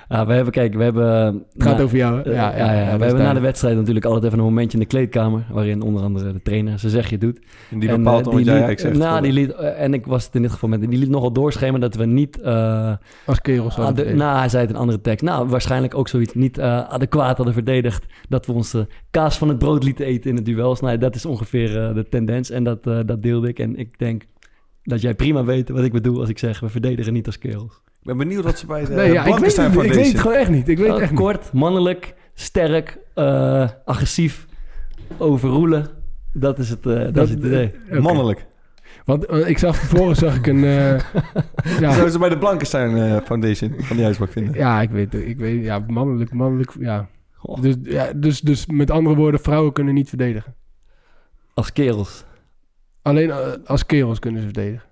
[0.09, 1.05] Ja, we hebben, kijk, we hebben...
[1.53, 2.21] Het gaat na- over jou, hè?
[2.21, 4.83] eh, ja, ja, is we hebben na de wedstrijd natuurlijk altijd even een momentje in
[4.83, 5.45] de kleedkamer...
[5.51, 7.39] waarin onder andere de trainer zijn zegje doet.
[7.71, 8.97] En die En, bepaalt eh, liet- eigenlijk zegt.
[8.97, 10.79] Nou, die liet, eh, en ik was het in dit geval met...
[10.89, 12.41] Die liet nogal doorschemeren dat we niet...
[12.41, 12.93] eh,
[13.25, 15.25] Als kerels hadden nou, hij zei het in een andere tekst.
[15.25, 18.05] Nou, waarschijnlijk ook zoiets niet eh, adequaat hadden verdedigd...
[18.29, 20.79] dat we onze kaas van het brood lieten eten in het duels.
[20.81, 23.59] Nou, dat is ongeveer eh, de tendens en dat, eh, dat deelde ik.
[23.59, 24.23] En ik denk
[24.83, 26.59] dat jij prima weet wat ik bedoel als ik zeg...
[26.59, 27.81] we verdedigen niet als kerels.
[28.11, 30.19] Ik ben benieuwd wat ze bij de nee, ja, ik, weet het, ik weet het
[30.19, 30.67] gewoon echt niet.
[30.67, 31.19] Ik weet Eh, echt niet.
[31.19, 34.45] kort, mannelijk, sterk, eh, agressief,
[35.17, 35.87] overroelen.
[36.33, 37.73] Dat is het, eh, dat, is het idee.
[38.01, 38.45] Mannelijk.
[39.05, 40.63] Want ik zag vervolgens zag ik een...
[40.63, 40.99] eh,
[41.79, 44.53] ja, Zouden ze bij de Blankenstein Foundation van die uitspraak vinden?
[44.53, 45.25] ja, ik weet het.
[45.25, 47.07] Ik weet, ja, mannelijk, mannelijk, ja.
[47.33, 50.55] Goh, Dus, ja, dus, dus met andere woorden, vrouwen kunnen niet verdedigen.
[51.53, 52.23] als kerels.
[53.01, 53.31] Alleen
[53.65, 54.87] als kerels kunnen ze verdedigen.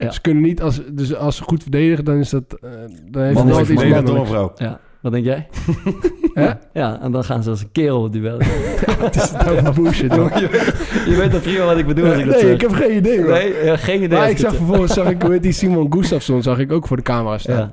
[0.00, 0.10] Ja.
[0.10, 2.42] Ze kunnen niet, als, dus als ze goed verdedigen, dan is dat...
[2.60, 2.70] eh,
[3.10, 4.52] dan heeft iets verdedigd door een vrouw.
[4.56, 5.46] Ja, wat denk jij?
[6.34, 6.50] Hè?
[6.72, 8.38] Ja, en dan gaan ze als een kerel het duel.
[8.40, 8.46] Is
[9.30, 10.30] het nou voor bullshit, man?
[10.40, 12.54] je, weet, je weet toch prima wat ik bedoel als ik dat Nee, zeg?
[12.54, 13.28] ik heb geen idee, man.
[13.30, 14.18] Nee, ja, geen idee.
[14.18, 16.96] Maar ik zag vervolgens, zag ik, hoe heet die Simon Gustafsson, zag ik ook voor
[16.96, 17.72] de camera staan.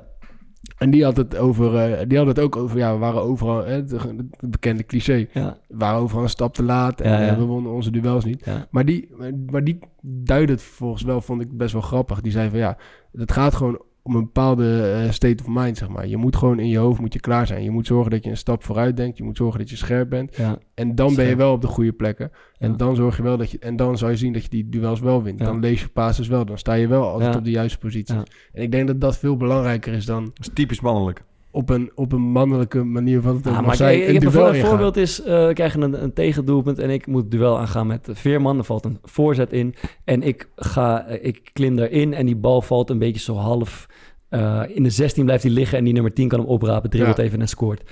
[0.78, 3.64] En die had het over, eh, die had het ook over, ja, we waren overal,
[3.64, 3.96] hè, het,
[4.40, 5.26] bekende cliché.
[5.32, 7.28] Ja, We waren overal een stap te laat en Ja, ja.
[7.28, 8.46] eh, we wonnen onze duels niet.
[8.70, 9.08] Maar die,
[9.50, 12.20] maar die duidde het vervolgens wel, vond ik best wel grappig.
[12.20, 12.76] Die zei van ja,
[13.12, 16.06] het gaat gewoon om een bepaalde eh, state of mind, zeg maar.
[16.06, 17.62] Je moet gewoon in je hoofd moet je klaar zijn.
[17.62, 19.18] Je moet zorgen dat je een stap vooruit denkt.
[19.18, 20.36] Je moet zorgen dat je scherp bent.
[20.36, 20.58] ja.
[20.74, 22.30] En dan ben je wel op de goede plekken.
[22.58, 22.76] En Ja.
[22.76, 23.58] dan zorg je wel dat je.
[23.58, 25.38] En dan zou je zien dat je die duels wel wint.
[25.38, 25.44] Ja.
[25.44, 26.44] Dan lees je passes wel.
[26.44, 27.38] Dan sta je wel altijd Ja.
[27.38, 28.14] op de juiste positie.
[28.14, 28.22] Ja.
[28.52, 31.22] En ik denk dat dat veel belangrijker is dan Dat is typisch mannelijk.
[31.50, 33.94] Op een, op een mannelijke manier wat het ook Ah, maar zijn.
[34.02, 37.30] ik, ik een duel voorbeeld is, eh, we krijgen een, een tegendoelpunt en ik moet
[37.30, 38.58] duel aangaan met Veerman.
[38.58, 42.62] Er valt een voorzet in en ik, ga, eh, ik klim erin en die bal
[42.62, 43.86] valt een beetje zo half...
[44.28, 47.16] eh, in de 16 blijft hij liggen en die nummer 10 kan hem oprapen, dribbelt
[47.16, 47.22] Ja.
[47.22, 47.82] even en scoort.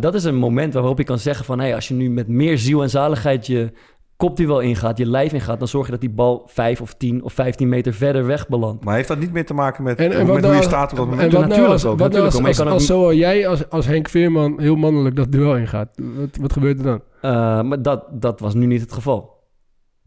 [0.00, 1.58] Dat is een moment waarop je kan zeggen van...
[1.60, 3.72] Hey, als je nu met meer ziel en zaligheid je
[4.18, 5.58] kopduel ingaat, je lijf ingaat...
[5.58, 8.84] dan zorg je dat die bal 5 of 10 of 15 meter verder weg belandt.
[8.84, 10.66] Maar heeft dat niet meer te maken met, En, en met hoe nou je als-
[10.66, 11.32] staat op dat En moment?
[11.32, 13.86] nou Natuurlijk als, ook, wat nou natuurlijk als, ook, als, als zo jij als, als
[13.86, 15.88] Henk Veerman heel mannelijk dat duel ingaat?
[16.16, 17.00] Wat, wat gebeurt er dan?
[17.20, 19.36] Eh, maar dat, dat was nu niet het geval.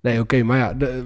[0.02, 1.04] Nee, oké, maar ja, de-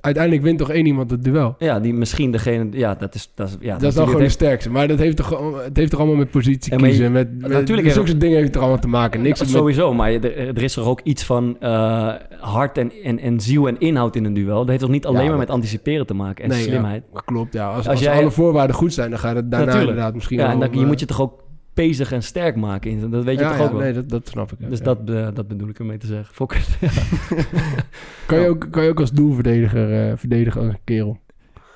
[0.00, 1.54] uiteindelijk wint toch één iemand het duel?
[1.58, 2.66] Ja, die misschien degene...
[2.70, 3.30] Ja, dat is...
[3.34, 4.70] Dat is, ja, dat is dan gewoon de sterkste.
[4.70, 7.12] Maar dat heeft toch, gewoon- het heeft toch allemaal met positie je- kiezen.
[7.12, 9.22] Met, met, natuurlijk met heeft- zulke soort dingen heeft het er allemaal te maken.
[9.22, 13.18] Niks met, sowieso, maar er, er is er ook iets van eh, hart en, en,
[13.18, 14.58] en ziel en inhoud in een duel.
[14.58, 17.02] Dat heeft toch niet alleen Ja, maar maar- met anticiperen te maken en Nee, slimheid.
[17.14, 17.66] Ja, klopt, ja.
[17.66, 19.90] Als, Als als, jij- alle voorwaarden goed zijn, dan gaat het daarna Natuurlijk.
[19.90, 21.44] inderdaad misschien Ja, en dan, om, je eh, moet je toch ook
[21.76, 22.90] bezig en sterk maken.
[22.90, 23.80] in- Dat weet je ja, toch ja, ook wel.
[23.80, 24.58] Nee, dat, dat snap ik.
[24.60, 24.68] ja.
[24.68, 24.84] dus Ja.
[24.84, 26.34] dat, eh, dat bedoel ik ermee te zeggen.
[26.34, 26.66] Fokker.
[28.26, 31.18] Kan, je ook, kan je ook als doelverdediger eh, verdedigen als een kerel?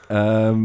[0.09, 0.63] Ehm,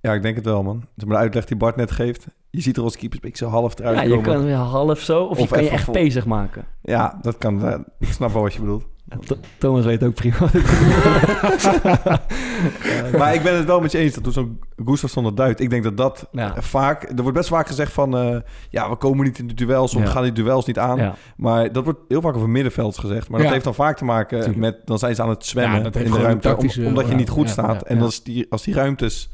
[0.00, 0.84] ja, ik denk het wel, man.
[0.96, 2.26] Maar de uitleg die Bart net geeft.
[2.50, 4.24] Je ziet er als keeper een beetje zo half eruit Ja, je komen.
[4.24, 6.64] kan weer half zo, of, je kan je echt vol- bezig maken.
[6.82, 7.64] Ja, dat kan.
[7.66, 8.86] eh, ik snap wel wat je bedoelt.
[9.58, 10.36] Thomas weet ook prima
[13.18, 15.60] maar ik ben het wel met je eens dat toen zo'n Gustafsson dat duidt.
[15.60, 16.54] Ik denk dat dat Ja.
[16.58, 17.02] vaak...
[17.02, 18.16] Er wordt best vaak gezegd van...
[18.16, 18.36] eh,
[18.70, 20.06] ja, we komen niet in de duels of Ja.
[20.06, 20.98] we gaan die duels niet aan.
[20.98, 21.14] Ja.
[21.36, 23.28] Maar dat wordt heel vaak over middenvelds gezegd.
[23.28, 24.76] Maar dat heeft dan vaak te maken met...
[24.84, 26.56] Dan zijn ze aan het zwemmen in de ruimte.
[26.56, 27.82] om- omdat je niet goed staat.
[27.82, 28.02] en ja.
[28.02, 29.30] Als, die, als die ruimtes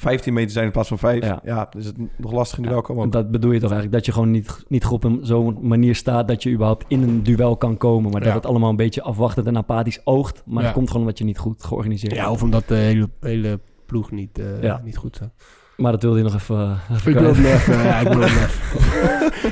[0.00, 1.24] 15 meter zijn in plaats van 5...
[1.24, 1.40] Ja.
[1.44, 3.10] Ja, is het nog lastig in de duel komen.
[3.10, 3.92] Dat bedoel je toch eigenlijk?
[3.96, 7.22] Dat je gewoon niet, niet goed op zo'n manier staat dat je überhaupt in een
[7.22, 8.10] duel kan komen.
[8.10, 8.34] Maar dat Ja.
[8.34, 10.42] het allemaal een beetje afwachtend en apathisch oogt.
[10.46, 10.64] Maar Ja.
[10.68, 12.34] het komt gewoon omdat je niet goed georganiseerd Ja, bent.
[12.34, 14.80] of omdat de hele, hele ploeg niet, eh, Ja.
[14.84, 15.32] niet goed staat.
[15.76, 16.56] Maar dat wilde je nog even...
[16.90, 18.48] eh, even Ik wil het even, ja, ik wil het even.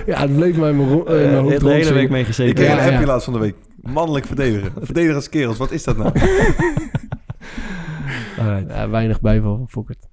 [0.13, 2.27] ja, het bleef mij in mijn, in mijn Eh, hoofd de hele week mee Ik
[2.55, 3.07] kreeg Ja, een ja.
[3.07, 3.55] laatst van de week.
[3.83, 4.73] Mannelijk verdedigen.
[4.83, 5.57] Verdedigen als kerels.
[5.59, 6.11] Wat is dat nou?
[8.45, 10.09] Ja, weinig bijval van Fokkert.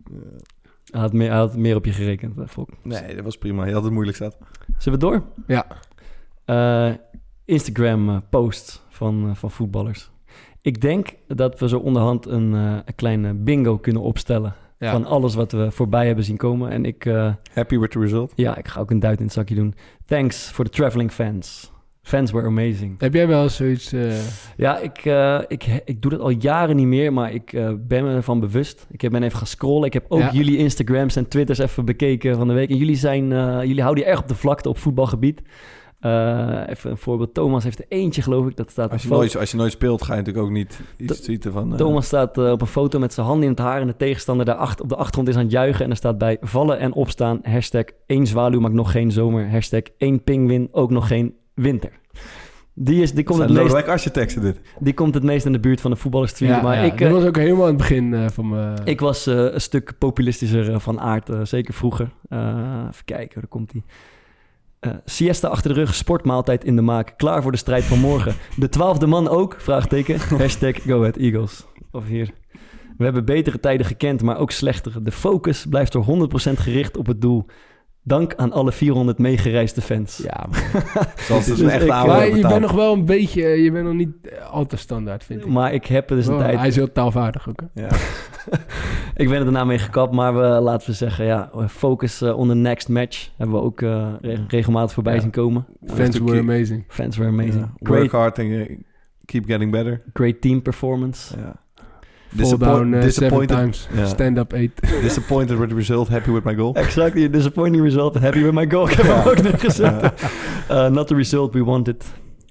[0.91, 2.69] Hij had meer, hij had meer op je gerekend, eh, Fok.
[2.81, 3.65] Nee, dat was prima.
[3.65, 4.37] Je had het moeilijk staat.
[4.77, 5.23] Zullen we door?
[5.47, 5.65] Ja.
[6.45, 6.93] Eh,
[7.45, 8.47] Instagram eh,
[8.89, 10.11] van, van voetballers.
[10.61, 14.55] Ik denk dat we zo onderhand een, eh, een kleine bingo kunnen opstellen.
[14.79, 14.91] Ja.
[14.91, 16.69] Van alles wat we voorbij hebben zien komen.
[16.69, 18.31] En ik, eh, Happy with the result.
[18.35, 19.75] ja, ik ga ook een duit in het zakje doen.
[20.05, 21.71] Thanks for the traveling fans.
[22.05, 22.95] Fans were amazing.
[22.99, 23.93] Heb jij wel zoiets...
[23.93, 24.13] eh,
[24.57, 28.03] Ja, ik, eh, ik, ik doe dat al jaren niet meer, maar ik eh, ben
[28.03, 28.87] me ervan bewust.
[28.91, 29.85] Ik heb- ben even gaan scrollen.
[29.85, 30.31] Ik heb ook Ja.
[30.31, 32.69] jullie Instagrams en Twitters even bekeken van de week.
[32.69, 35.41] En jullie, zijn, eh, jullie houden je erg op de vlakte op voetbalgebied.
[35.99, 37.33] Eh, even een voorbeeld.
[37.33, 38.55] Thomas heeft er eentje, geloof ik.
[38.55, 40.79] Dat staat Als je, foto- nooit, als je nooit speelt, ga je natuurlijk ook niet
[40.97, 41.75] iets tweeten van...
[41.75, 44.55] Thomas staat op een foto met zijn handen in het haar en de tegenstander daar
[44.55, 45.83] achter, op de achtergrond is aan het juichen.
[45.85, 49.81] En er staat bij vallen en opstaan, hashtag één zwaluw maakt nog geen zomer, hashtag
[49.97, 51.91] één pingwin ook nog geen winter.
[52.77, 54.59] Die, is, die, komt het meest, dit.
[54.79, 57.07] die komt het meest in de buurt van de voetballers ja, maar ja, ik, dat
[57.07, 58.81] eh, was ook helemaal aan het begin eh, van mijn...
[58.83, 62.09] ik was eh, een stuk populistischer van aard, eh, zeker vroeger.
[62.29, 63.83] Eh, even kijken, daar komt hij.
[65.05, 68.35] siesta achter de rug, sportmaaltijd in de maak, klaar voor de strijd van morgen.
[68.57, 71.65] De twaalfde man ook, vraagteken, hashtag Go Ahead Eagles.
[71.91, 72.33] Of hier.
[72.97, 75.01] We hebben betere tijden gekend, maar ook slechtere.
[75.01, 77.45] De focus blijft er 100% gericht op het doel.
[78.07, 80.17] Dank aan alle 400 meegereisde fans.
[80.17, 80.81] ja, man.
[81.27, 83.43] Zoals Dus een echte ik- oude maar je bent nog wel een beetje...
[83.43, 85.47] eh, Je bent nog niet eh, al te standaard, vind ik.
[85.47, 86.57] Maar ik heb er dus een Oh, tijd...
[86.57, 87.81] Hij is heel taalvaardig ook, hè?
[87.81, 87.89] Ja.
[89.15, 92.47] Ik ben er daarna mee gekapt, maar we, laten we zeggen, ja, focus eh, on
[92.47, 93.29] the next match.
[93.37, 95.21] Hebben we ook eh, re- regelmatig voorbij Ja.
[95.21, 95.65] zien komen.
[95.85, 96.83] Fans were amazing.
[96.87, 97.69] Fans were amazing.
[97.83, 98.49] Great, Work hard and
[99.25, 100.01] keep getting better.
[100.13, 101.37] great team performance.
[101.37, 101.63] Ja.
[102.37, 104.07] Fall Disappoint- down seven disappointed.
[104.07, 104.71] Stand up eight.
[105.01, 106.73] disappointed with the result, happy with my goal.
[106.75, 108.15] Exactly, disappointing result.
[108.15, 108.87] Happy with my goal.
[108.89, 110.13] Ik heb hem ook net gezet.
[110.71, 112.03] Uh, not the result we wanted.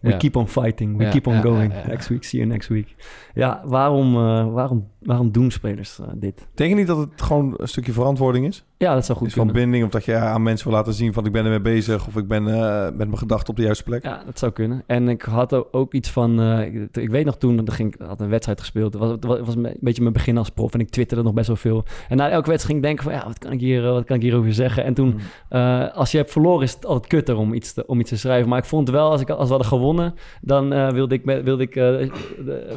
[0.04, 0.16] We Ja.
[0.16, 0.96] keep on fighting.
[0.96, 1.72] We Ja, keep on ja, going.
[1.72, 1.86] ja, ja.
[1.86, 2.94] Next week, see you next week.
[3.34, 6.46] Ja, waarom, eh, waarom, waarom doen spelers eh, dit?
[6.54, 8.64] Denk je niet dat het gewoon een stukje verantwoording is?
[8.78, 11.12] Ja, dat zou goed Iets van binding, of dat je aan mensen wil laten zien
[11.12, 13.84] van ik ben ermee bezig, of ik ben eh, met mijn gedachten op de juiste
[13.84, 14.02] plek.
[14.02, 14.82] Ja, dat zou kunnen.
[14.86, 16.40] En ik had ook iets van...
[16.40, 18.92] eh, ik, ik weet nog toen, er ging, ik had een wedstrijd gespeeld.
[18.92, 21.46] Het was, het was, een beetje mijn begin als prof en ik twitterde nog best
[21.46, 21.84] wel veel.
[22.08, 23.12] En na elke wedstrijd ging ik denken van...
[23.12, 24.84] Ja, wat kan ik, hier, wat kan ik hierover zeggen?
[24.84, 25.18] En toen, Mm.
[25.48, 28.18] eh, als je hebt verloren, is het altijd kutter om iets te, om iets te
[28.18, 28.48] schrijven.
[28.48, 29.93] Maar ik vond wel, als, ik, als we hadden gewonnen...
[30.40, 32.10] dan eh, wilde ik, wilde ik, eh, eh,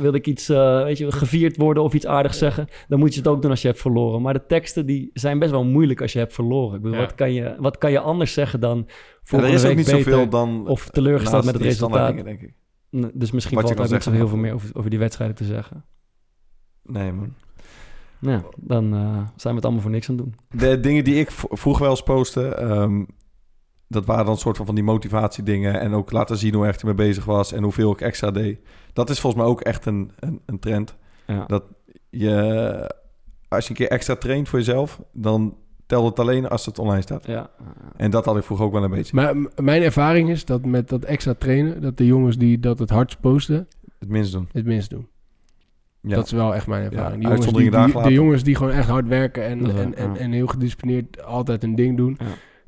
[0.02, 2.68] wilde ik iets, weet je, gevierd worden of iets aardigs zeggen.
[2.88, 4.22] Dan moet je het ook doen als je hebt verloren.
[4.22, 6.76] Maar de teksten die zijn best wel moeilijk als je hebt verloren.
[6.76, 7.04] Ik bedoel, Ja.
[7.04, 8.78] wat, kan je, wat kan je anders zeggen dan...
[8.88, 12.08] Ja, volgende er is ook week niet beter zoveel dan of teleurgesteld met het resultaat.
[12.08, 12.54] dingen, denk ik.
[13.14, 15.44] Dus misschien Wat valt daar niet zo heel veel meer over, over die wedstrijden te
[15.44, 15.86] zeggen.
[16.84, 17.34] Nee, man.
[18.20, 18.90] Nou, ja, dan
[19.36, 20.60] zijn we het allemaal voor niks aan het doen.
[20.60, 23.04] De dingen die ik v- vroeger wel eens postte, ehm,
[23.88, 25.80] dat waren dan soort van, van die motivatiedingen.
[25.80, 28.60] En ook laten zien hoe erg ik ermee bezig was en hoeveel ik extra deed.
[28.94, 30.96] Dat is volgens mij ook echt een, een, een trend.
[31.28, 31.44] Ja.
[31.46, 31.64] Dat
[32.10, 32.92] je,
[33.48, 37.02] als je een keer extra traint voor jezelf, dan telt het alleen als het online
[37.02, 37.26] staat.
[37.28, 37.50] ja.
[37.96, 39.16] En dat had ik vroeger ook wel een beetje.
[39.16, 41.82] Maar mijn ervaring is dat met dat extra trainen...
[41.82, 43.68] dat de jongens die dat het hardst posten...
[44.00, 44.50] Het minst doen.
[44.52, 45.08] het minst doen.
[46.02, 46.16] Ja.
[46.16, 47.24] Dat is wel echt mijn ervaring.
[47.24, 49.60] Ja, die jongens die, uitzonderingen die- daar de jongens die gewoon echt hard werken en,
[49.78, 50.20] en, en, ja.
[50.20, 52.26] en heel gedisciplineerd altijd een ding doen, Ja.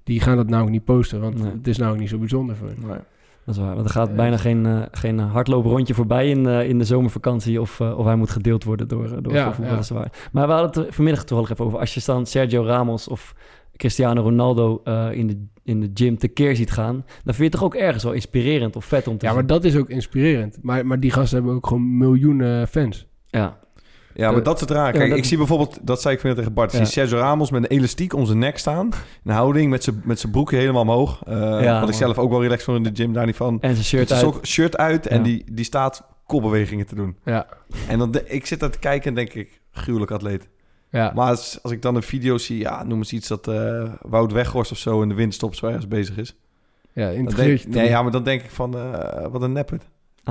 [0.09, 1.51] Die gaan dat nou ook niet posten, want Nee.
[1.51, 2.77] het is nou ook niet zo bijzonder voor hen.
[2.87, 2.97] Nee.
[3.45, 3.73] Dat is waar.
[3.73, 4.15] Want er gaat Ja.
[4.15, 7.61] bijna geen, eh geen hardlooprondje voorbij in, eh, in de zomervakantie.
[7.61, 9.87] Of, eh, of hij moet gedeeld worden door, eh, door Ja, voetballers.
[9.87, 9.95] ja.
[9.95, 10.11] Waar.
[10.31, 11.79] Maar we hadden het vanmiddag toevallig even over.
[11.79, 13.35] Als je dan Sergio Ramos of
[13.77, 16.93] Cristiano Ronaldo eh, in, de, in de gym tekeer ziet gaan...
[16.95, 19.45] dan vind je het toch ook ergens wel inspirerend of vet om te Ja, maar
[19.45, 20.57] dat is ook inspirerend.
[20.61, 23.07] Maar, maar die gasten hebben ook gewoon miljoenen fans.
[23.27, 23.57] Ja,
[24.13, 24.85] Ja, maar dat is het raar.
[24.85, 26.85] ja, Kijk, dat- ik zie bijvoorbeeld, dat zei ik vanmiddag tegen Bart, ik Ja.
[26.85, 28.89] zie Sergio Ramos met een elastiek om zijn nek staan.
[29.23, 31.21] Een houding met zijn, met zijn broekje helemaal omhoog.
[31.27, 33.57] Ja, wat ik zelf ook wel relaxed vond in de gym, daar niet van.
[33.61, 34.47] en zijn shirt uit.
[34.47, 37.17] shirt uit en die, die staat kopbewegingen te doen.
[37.25, 37.47] Ja,
[37.87, 40.47] En dan de- ik zit daar te kijken en denk ik, gruwelijk atleet.
[40.91, 41.11] ja.
[41.15, 44.31] Maar als, als ik dan een video zie, ja, noem eens iets dat eh, Wout
[44.31, 46.35] Weghorst of zo in de windstop zo ergens bezig is.
[46.93, 49.83] ja denk, je nee, ja, maar dan denk ik van, eh, wat een neppert.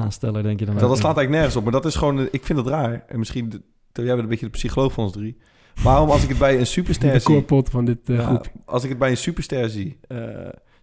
[0.02, 0.74] Aansteller, denk je dan.
[0.76, 3.04] Dat, dat slaat eigenlijk nergens op, maar dat is gewoon, ik vind het raar.
[3.08, 5.36] En misschien, de- jij bent een beetje de psycholoog van ons drie.
[5.82, 8.46] Waarom als ik het bij een superster de zie, koorpot van dit eh, ja, groep.
[8.64, 10.18] als ik het bij een superster zie, eh,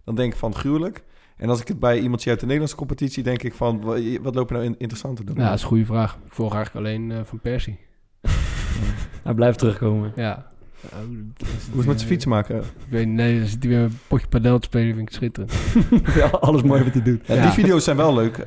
[0.04, 1.04] dan denk ik van gruwelijk.
[1.36, 4.20] En als ik het bij iemand zie uit de Nederlandse competitie, denk ik van, wa-
[4.22, 5.36] wat loop je nou in- interessant te doen?
[5.36, 6.18] Ja, dat is een goede vraag.
[6.26, 7.78] Ik volg eigenlijk alleen eh, van Persie.
[9.24, 10.12] Hij blijft terugkomen.
[10.16, 10.50] Ja.
[10.92, 12.56] Hoe is het met zijn fietsen maken?
[12.58, 15.14] Ik weet niet, nee, dan zit hij weer een potje padel te spelen, vind ik
[15.14, 15.52] schitterend.
[16.20, 17.26] ja, alles mooi wat hij doet.
[17.26, 17.42] Ja, Ja.
[17.42, 18.38] Die video's zijn wel leuk.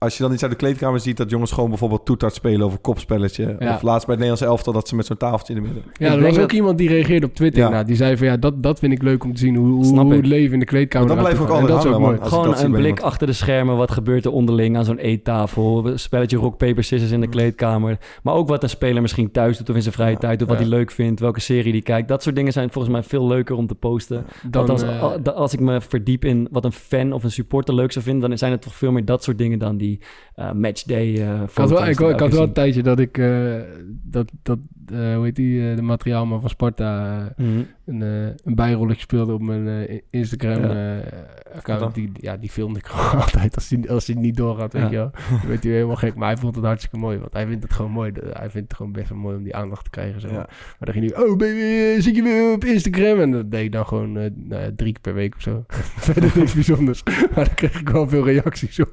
[0.00, 1.16] Als je dan iets uit de kleedkamer ziet...
[1.16, 3.56] dat jongens gewoon bijvoorbeeld toetard spelen over kopspelletje.
[3.58, 3.74] Ja.
[3.74, 4.72] Of laatst bij het Nederlandse elftal...
[4.72, 5.82] dat ze met zo'n tafeltje in de midden.
[5.92, 7.58] Ja, Ik er was ook iemand die reageerde op Twitter.
[7.58, 7.64] Ja.
[7.64, 7.88] inderdaad.
[7.88, 9.56] die zei van ja, dat, dat vind ik leuk om te zien.
[9.56, 10.18] Hoe, hoe, Snap hoe ik.
[10.18, 12.18] het leven in de kleedkamer Maar dat eruit blijft ook altijd dat is ook hangen,
[12.18, 12.30] mooi.
[12.30, 12.40] man.
[12.40, 13.02] Als ik Gewoon een blik iemand.
[13.12, 13.76] achter de schermen.
[13.76, 15.86] Wat gebeurt er onderling aan zo'n eettafel?
[15.86, 17.98] Een spelletje rock, paper, scissors in de kleedkamer.
[18.22, 20.42] Maar ook wat een speler misschien thuis doet of in zijn vrije tijd.
[20.42, 20.62] Of wat Ja.
[20.62, 21.20] hij leuk vindt.
[21.20, 22.08] Welke serie die kijkt.
[22.08, 24.24] Dat soort dingen zijn volgens mij veel leuker om te posten.
[24.50, 27.92] Dan, Althans, eh, als ik me verdiep in wat een fan of een supporter leuk
[27.92, 28.28] zou vinden...
[28.28, 29.86] dan zijn het toch veel meer dat soort dingen dan die
[30.34, 32.98] eh, matchday eh ik had foto's wel, ik, die ik had wel een tijdje dat
[32.98, 33.54] ik eh,
[34.02, 34.58] dat, dat
[34.92, 37.62] eh, hoe heet die, eh, de materiaalman van Sparta eh, Mhm.
[37.88, 41.00] Een, eh, een bijrolletje speelde op mijn eh, Instagram Ja.
[41.00, 41.92] eh.
[41.92, 44.96] Die, ja, die filmde ik gewoon altijd als hij als die niet doorgaat, weet je
[44.96, 45.10] wel.
[45.40, 47.18] Dan werd hij helemaal gek, maar hij vond het hartstikke mooi.
[47.18, 48.12] Want hij vindt het gewoon mooi.
[48.32, 50.20] Hij vindt het gewoon best wel mooi om die aandacht te krijgen.
[50.20, 50.28] Zo.
[50.32, 50.48] Maar
[50.78, 53.20] dan ging hij, oh baby, zie je weer op Instagram?
[53.20, 55.64] En dat deed ik dan gewoon nou ja, drie keer per week of zo.
[56.08, 57.02] Verder niks bijzonders.
[57.04, 58.92] Maar dan kreeg ik wel veel reacties op.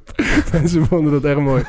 [0.51, 1.63] Mensen vonden dat echt mooi.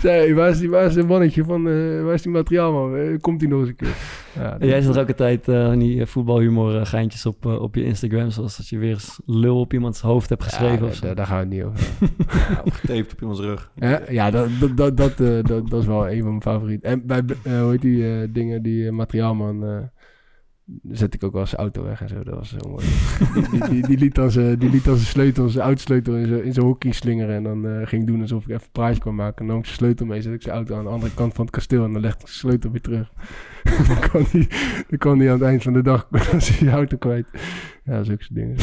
[0.00, 1.62] Zei, waar is die, waar is het mannetje van,
[2.04, 2.96] waar is die materiaalman?
[2.96, 3.94] Eh, komt hij nog eens een keer?
[4.38, 7.62] Ja, En Jij zet er ook altijd eh, die eh, voetbalhumor eh, geintjes op, eh,
[7.62, 8.30] op je Instagram.
[8.30, 11.06] Zoals als je weer eens lul op iemands hoofd hebt geschreven ja, of zo.
[11.06, 11.86] daar, daar gaan we het niet over.
[12.48, 13.70] Ja, of getaped op iemands rug.
[13.74, 16.90] Ja, ja dat, dat, dat, dat, dat, dat is wel een van mijn favorieten.
[16.90, 19.76] En bij, eh, hoe heet die eh, dingen, die materiaalman, eh,
[20.90, 22.22] zet ik ook wel zijn auto weg en zo.
[22.22, 22.86] Dat was zo mooi.
[23.34, 26.26] die, die, die, die liet dan zijn die liet dan zijn sleutel, zijn autosleutel in
[26.26, 27.34] zijn, in zijn hockey slingeren.
[27.34, 29.36] En dan eh, ging ik doen alsof ik even een praatje kon maken.
[29.36, 31.34] En dan nam ik zijn sleutel mee, zet ik zijn auto aan de andere kant
[31.34, 31.84] van het kasteel.
[31.84, 33.12] En dan legde ik zijn sleutel weer terug.
[33.88, 34.48] dan, kwam die,
[34.88, 37.26] dan kwam die aan het eind van de dag, dan was hij zijn auto kwijt.
[37.84, 38.56] Ja, zulke dingen.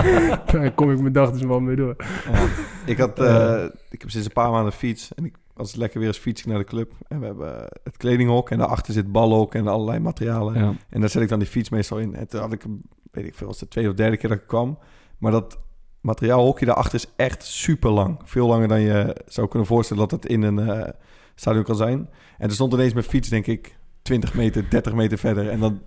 [0.52, 1.96] Daar kom ik mijn dag dus wel mee door.
[2.32, 2.46] Ja.
[2.86, 5.14] Ik, had, eh, ik heb sinds een paar maanden fiets.
[5.14, 6.92] En ik was lekker weer eens fietsen naar de club.
[7.08, 8.50] En we hebben het kledinghok.
[8.50, 10.54] En daarachter zit balhok en allerlei materialen.
[10.54, 10.74] Ja.
[10.88, 12.14] En daar zet ik dan die fiets meestal in.
[12.14, 12.64] En toen had ik,
[13.10, 14.78] weet ik veel, was de tweede of derde keer dat ik kwam.
[15.18, 15.58] Maar dat
[16.00, 18.20] materiaalhokje daarachter is echt super lang.
[18.24, 20.88] Veel langer dan je zou kunnen voorstellen dat het in een eh
[21.34, 22.08] stadion kan zijn.
[22.38, 25.48] En er stond ineens mijn fiets, denk ik, 20 meter, 30 meter verder.
[25.48, 25.82] En dan,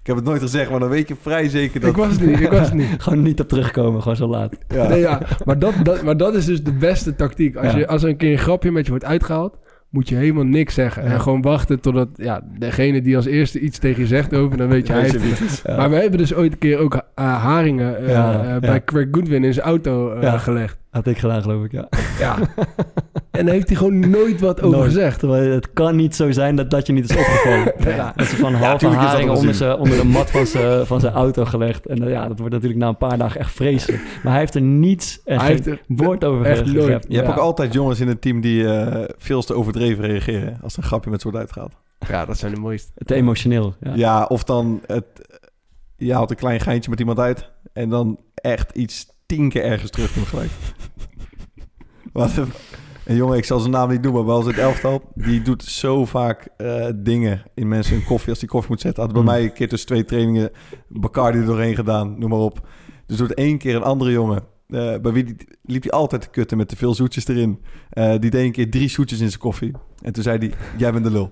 [0.00, 1.90] ik heb het nooit gezegd, maar dan weet je vrij zeker dat...
[1.90, 2.88] Ik was het niet, ik was het niet.
[3.02, 4.56] Gewoon niet op terugkomen, gewoon zo laat.
[4.68, 4.88] ja.
[4.88, 7.56] Nee, ja, maar, dat, dat, maar dat is dus de beste tactiek.
[7.56, 7.78] Als, Ja.
[7.78, 9.56] je, als er een keer een grapje met je wordt uitgehaald,
[9.90, 11.04] moet je helemaal niks zeggen.
[11.04, 11.10] Ja.
[11.10, 14.68] En gewoon wachten totdat ja, degene die als eerste iets tegen je zegt over, dan
[14.68, 15.62] weet je, hij het.
[15.66, 15.76] Ja.
[15.76, 18.58] Maar we hebben dus ooit een keer ook eh, haringen eh, Ja, eh, ja.
[18.58, 20.38] bij Craig Goodwin in zijn auto eh, Ja.
[20.38, 20.78] gelegd.
[20.90, 21.88] Had ik gedaan, geloof ik, ja.
[22.18, 22.36] Ja.
[23.38, 24.90] en daar heeft hij gewoon nooit wat over Nooit.
[24.92, 25.20] gezegd.
[25.20, 27.72] Het kan niet zo zijn dat dat je niet is opgevallen.
[27.96, 28.12] Ja.
[28.16, 31.12] Dat ze van Ja, halve haringen te onder, onder de mat van zijn, van zijn
[31.12, 31.86] auto gelegd.
[31.86, 34.02] En eh, ja, dat wordt natuurlijk na een paar dagen echt vreselijk.
[34.22, 36.76] Maar hij heeft er niets, Hij geen heeft er woord over echt ge- nooit.
[36.84, 37.04] gegeven.
[37.08, 37.32] Je hebt Ja.
[37.34, 40.84] ook altijd jongens in het team die eh, veel te overdreven reageren als er een
[40.88, 41.72] grapje met soort uitgaat.
[42.08, 42.90] Ja, dat zijn de mooiste.
[43.04, 43.74] Te emotioneel.
[43.80, 43.92] Ja.
[43.94, 44.24] Ja.
[44.24, 45.04] of dan het,
[45.96, 49.90] je haalt een klein geintje met iemand uit en dan echt iets tien keer ergens
[49.90, 50.50] terug doen gelijk.
[52.12, 52.52] Wat een,
[53.08, 56.04] een jongen, ik zal zijn naam niet noemen, maar wel het elftal, die doet zo
[56.04, 59.02] vaak eh, dingen in mensen hun koffie als die koffie moet zetten.
[59.02, 59.28] Had bij Mm.
[59.28, 60.50] mij een keer tussen twee trainingen
[60.88, 62.68] Bacardi er doorheen gedaan, noem maar op.
[63.06, 64.42] Dus doet één keer een andere jongen.
[64.68, 67.62] eh, bij wie die, liep hij altijd te kutten met te veel zoetjes erin.
[67.90, 69.72] Eh, die deed een keer drie zoetjes in zijn koffie.
[70.02, 71.30] En toen zei hij, jij bent de lul.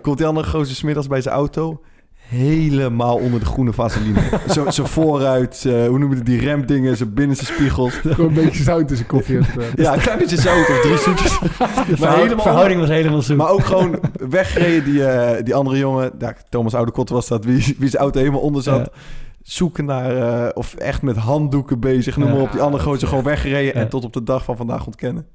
[0.00, 1.80] Komt die andere gozer smiddags bij zijn auto...
[2.28, 4.20] helemaal onder de groene vaseline.
[4.54, 7.94] zo, zo vooruit, eh, hoe noem je het, die remdingen, zijn binnenste spiegels.
[8.02, 9.38] Gewoon een beetje zout in zijn koffie.
[9.38, 9.44] eh.
[9.74, 11.38] Ja, een klein beetje zout of drie zoetjes.
[11.38, 13.36] De maar verhouding, helemaal verhouding was helemaal zoek.
[13.36, 16.10] Maar ook gewoon weggereden, die, eh, die andere jongen.
[16.18, 18.90] Ja, Thomas Oudekot was dat, wie, wie zijn auto helemaal onder zat.
[18.92, 19.00] Ja.
[19.42, 22.34] Zoeken naar, eh, of echt met handdoeken bezig, noem Ja.
[22.34, 22.52] maar op.
[22.52, 23.80] Die andere gozer gewoon weggereden Ja.
[23.80, 25.26] en tot op de dag van vandaag ontkennen.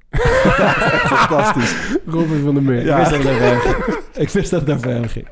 [1.04, 1.74] Fantastisch.
[2.06, 2.84] Robin van der Meer.
[2.84, 2.98] Ja.
[2.98, 3.96] Ik wist dat het ging.
[4.14, 5.28] Ik wist dat het hem ging.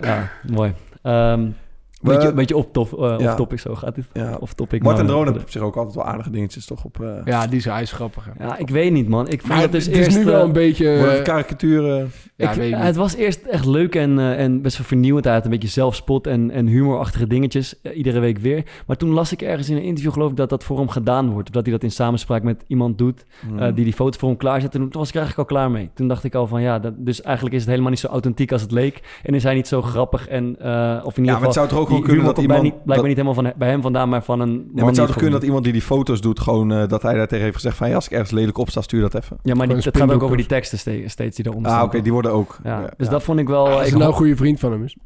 [0.00, 0.72] Ja, mooi.
[1.02, 1.65] Ehm
[2.02, 3.26] We- beetje, beetje op, tof, eh, Ja.
[3.26, 4.04] off topic zo gaat dit.
[4.12, 4.36] Ja.
[4.40, 4.82] Off topic.
[4.82, 7.00] Martin Drone heeft op zich ook altijd wel aardige dingetjes toch op...
[7.00, 8.28] eh Ja, die is, hij is grappig.
[8.36, 8.44] hè.
[8.44, 9.28] Ja, ik weet niet, man.
[9.28, 10.18] Ik vond Maar het het, dus is eerst...
[10.18, 10.94] nu wel eh, een beetje...
[10.96, 12.10] eh, karikaturen...
[12.36, 14.86] ja, ik- weet ik eh, het was eerst echt leuk en, eh, en best wel
[14.86, 15.24] vernieuwend.
[15.24, 17.80] Hij had een beetje zelfspot en, en humorachtige dingetjes.
[17.82, 18.62] eh, iedere week weer.
[18.86, 21.30] Maar toen las ik ergens in een interview, geloof ik, dat dat voor hem gedaan
[21.30, 21.48] wordt.
[21.48, 23.24] Of dat hij dat in samenspraak met iemand doet.
[23.48, 23.58] Hmm.
[23.58, 24.74] eh, die die foto voor hem klaarzet.
[24.74, 25.90] En toen was ik eigenlijk al klaar mee.
[25.94, 28.52] Toen dacht ik al van ja, dat, dus eigenlijk is het helemaal niet zo authentiek
[28.52, 29.00] als het leek.
[29.22, 30.28] En is hij niet zo grappig.
[30.28, 31.52] En, eh, of in ja, ieder maar geval...
[31.92, 32.62] ook die gewoon kunnen humor dat iemand...
[32.62, 34.84] niet, blijkbaar dat- niet helemaal van, bij hem vandaan, maar van een man Ja, maar
[34.86, 37.26] het zou toch kunnen dat iemand die die foto's doet, gewoon eh, dat hij daar
[37.26, 37.88] tegen heeft gezegd van...
[37.88, 39.36] Ja, als ik ergens lelijk op sta, stuur dat even.
[39.42, 42.02] Ja, maar die, het gaat ook over die teksten ste- steeds die eronder Ah, oké,
[42.02, 42.58] die worden ook.
[42.64, 43.12] Ja, Ja, dus ja.
[43.12, 43.68] dat vond ik wel...
[43.68, 44.96] Als ik het nou een goede vriend van hem is.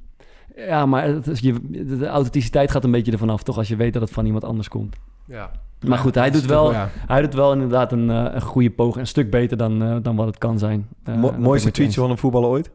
[0.57, 3.57] Ja, maar het is, je, de, authenticiteit gaat een beetje ervan af, toch?
[3.57, 4.97] Als je weet dat het van iemand anders komt.
[5.27, 5.51] Ja.
[5.87, 6.91] Maar goed, hij doet wel, ja.
[7.07, 8.97] hij doet wel inderdaad een, eh, een goede poging.
[9.01, 10.89] Een stuk beter dan, eh, dan wat het kan zijn.
[11.05, 12.71] Eh, Mo- mooiste tweetje van een voetballer ooit?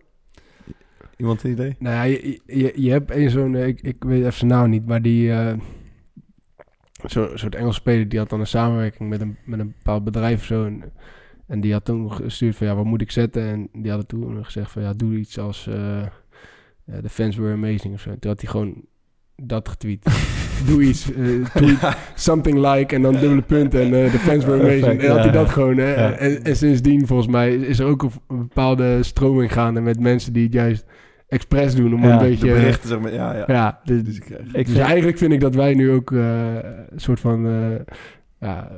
[1.18, 1.76] Iemand een idee?
[1.80, 4.70] Nou ja, je, je, je hebt een zo'n, eh, ik, ik weet even zijn naam
[4.70, 5.54] niet, maar die, eh
[7.04, 10.40] zo'n soort Engels speler, die had dan een samenwerking met een, met een bepaald bedrijf
[10.40, 10.66] of zo.
[10.66, 10.84] En
[11.48, 13.44] En die had toen gestuurd van ja, wat moet ik zetten?
[13.44, 16.02] En die hadden toen gezegd van ja, doe iets als eh,
[17.02, 18.10] the fans were amazing of zo.
[18.20, 18.86] Toen had hij gewoon
[19.36, 20.06] dat getweet.
[20.68, 21.02] doe iets,
[21.54, 24.82] tweet something like en dan dubbele punten en the fans were amazing.
[24.82, 25.78] Perfect, en had hij ja, dat gewoon.
[25.78, 25.94] Hè?
[25.94, 26.12] ja.
[26.12, 30.34] En, en sindsdien volgens mij is er ook een, een bepaalde stroming gaande met mensen
[30.34, 30.86] die het juist
[31.28, 32.48] expres doen om Ja, een beetje...
[32.48, 33.44] De berichten, zeg maar, ja, ja.
[33.48, 36.12] Ja, dus, Dus ik krijg- Ik dus vind- eigenlijk vind ik dat wij nu ook
[36.12, 36.54] eh,
[36.90, 37.48] een soort van...
[37.48, 37.96] eh,
[38.40, 38.72] ja,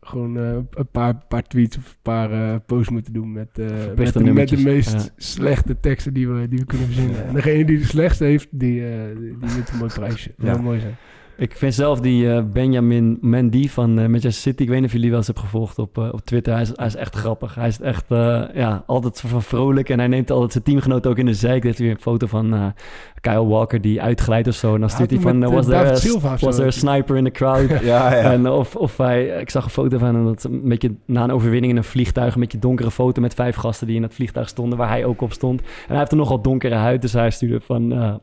[0.00, 3.66] gewoon eh, een paar, paar tweets of een paar eh, posts moeten doen met, eh,
[3.96, 5.00] met, de, met de meest ja.
[5.16, 7.26] slechte teksten die we, die we kunnen verzinnen.
[7.26, 10.32] En degene die de slechtste heeft, die, eh, die, die wint een mooi prijsje.
[10.36, 10.52] Dat Ja.
[10.52, 10.94] zou mooi zijn.
[11.36, 14.92] Ik vind zelf die eh, Benjamin Mendy van eh, Manchester City, ik weet niet of
[14.92, 17.54] jullie wel eens hebben gevolgd op, eh, op Twitter, hij is, hij is echt grappig.
[17.54, 18.08] Hij is echt
[18.54, 21.62] ja, altijd van vrolijk en hij neemt altijd zijn teamgenoot ook in de zijk.
[21.62, 22.74] heeft hij weer een foto van
[23.22, 24.74] Kyle Walker die uitglijdt of zo.
[24.74, 27.16] En dan stuurt hij van, eh, eh, was, there David a, was there a sniper
[27.16, 27.70] in the crowd?
[27.82, 28.32] Ja, ja.
[28.32, 31.30] En of, of hij, ik zag een foto van hem, dat een beetje na een
[31.32, 34.48] overwinning in een vliegtuig, een beetje donkere foto met vijf gasten die in het vliegtuig
[34.48, 35.60] stonden, waar hij ook op stond.
[35.60, 38.14] En hij heeft een nogal donkere huid, dus hij stuurde van, eh,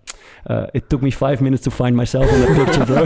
[0.44, 3.04] eh, it took me five minutes to find myself in the picture, bro.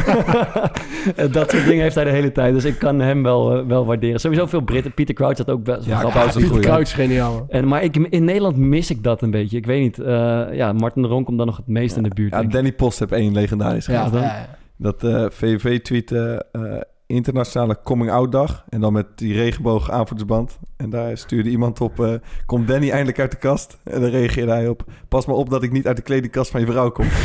[1.40, 3.86] Dat soort dingen heeft hij de hele tijd, dus ik kan hem wel, eh, wel
[3.86, 4.20] waarderen.
[4.20, 6.20] Sowieso veel Britten, Peter Crouch had ook best wel Ja, grappig.
[6.20, 7.46] Crouch Pieter goed, Crouch is geniaal.
[7.50, 9.58] En, maar ik, in Nederland mis ik dat een beetje.
[9.58, 10.00] Ik weet niet.
[10.00, 12.32] eh, ja, Martin de Roon komt dan nog het meest in de buurt.
[12.32, 12.56] Ja, denk ik.
[12.56, 14.24] Danny Post heeft één legendarisch Ja, gehad.
[14.24, 14.46] ja,
[14.78, 16.62] Dat eh VVV tweette eh,
[17.08, 18.66] internationale coming-out dag.
[18.70, 20.60] En dan met die regenboog aanvoerdersband.
[20.78, 22.00] En daar stuurde iemand op...
[22.00, 22.14] eh,
[22.46, 23.78] komt Danny eindelijk uit de kast?
[23.84, 24.84] En dan reageerde hij op...
[25.08, 27.06] Pas maar op dat ik niet uit de kledingkast van je vrouw kom.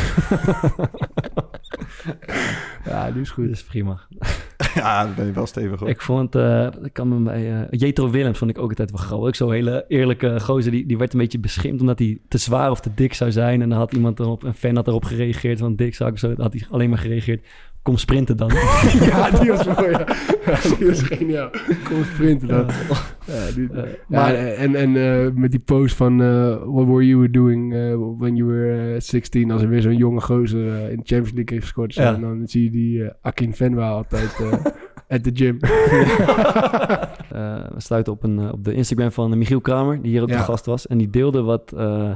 [2.85, 3.45] ja, die is goed.
[3.45, 3.99] Dat is prima.
[4.75, 5.89] ja, dan ben je wel stevig hoor.
[5.89, 8.99] Ik vond, eh ik kan me bij, eh Jetro Willems vond ik ook altijd wel
[8.99, 9.27] grappig.
[9.27, 12.71] Ook zo'n hele eerlijke gozer, die, die werd een beetje beschimpt omdat hij te zwaar
[12.71, 13.61] of te dik zou zijn.
[13.61, 16.27] En dan had iemand erop, een fan had erop gereageerd van dik zou ik zo.
[16.27, 17.47] Dan had hij alleen maar gereageerd,
[17.81, 18.49] kom sprinten dan.
[19.09, 19.89] ja, die was mooi.
[19.89, 20.05] Ja.
[20.45, 21.49] Ja, die was geniaal.
[21.83, 22.65] Kom sprinten dan.
[23.25, 27.07] Ja, die- Eh, Ja, maar en, en eh, met die post van eh, What were
[27.07, 30.97] you doing eh, when you were eh, 16 als er weer zo'n jonge gozer in
[30.97, 31.93] de Champions League heeft gescoord.
[31.93, 32.13] Ja.
[32.13, 34.53] En dan zie je die Akin Venwa altijd eh
[35.15, 35.57] at the gym.
[35.59, 35.69] eh,
[37.73, 40.37] we sluiten op, een, op de Instagram van Michiel Kramer, die hier ook Ja.
[40.37, 40.87] de gast was.
[40.87, 42.11] En die deelde wat eh,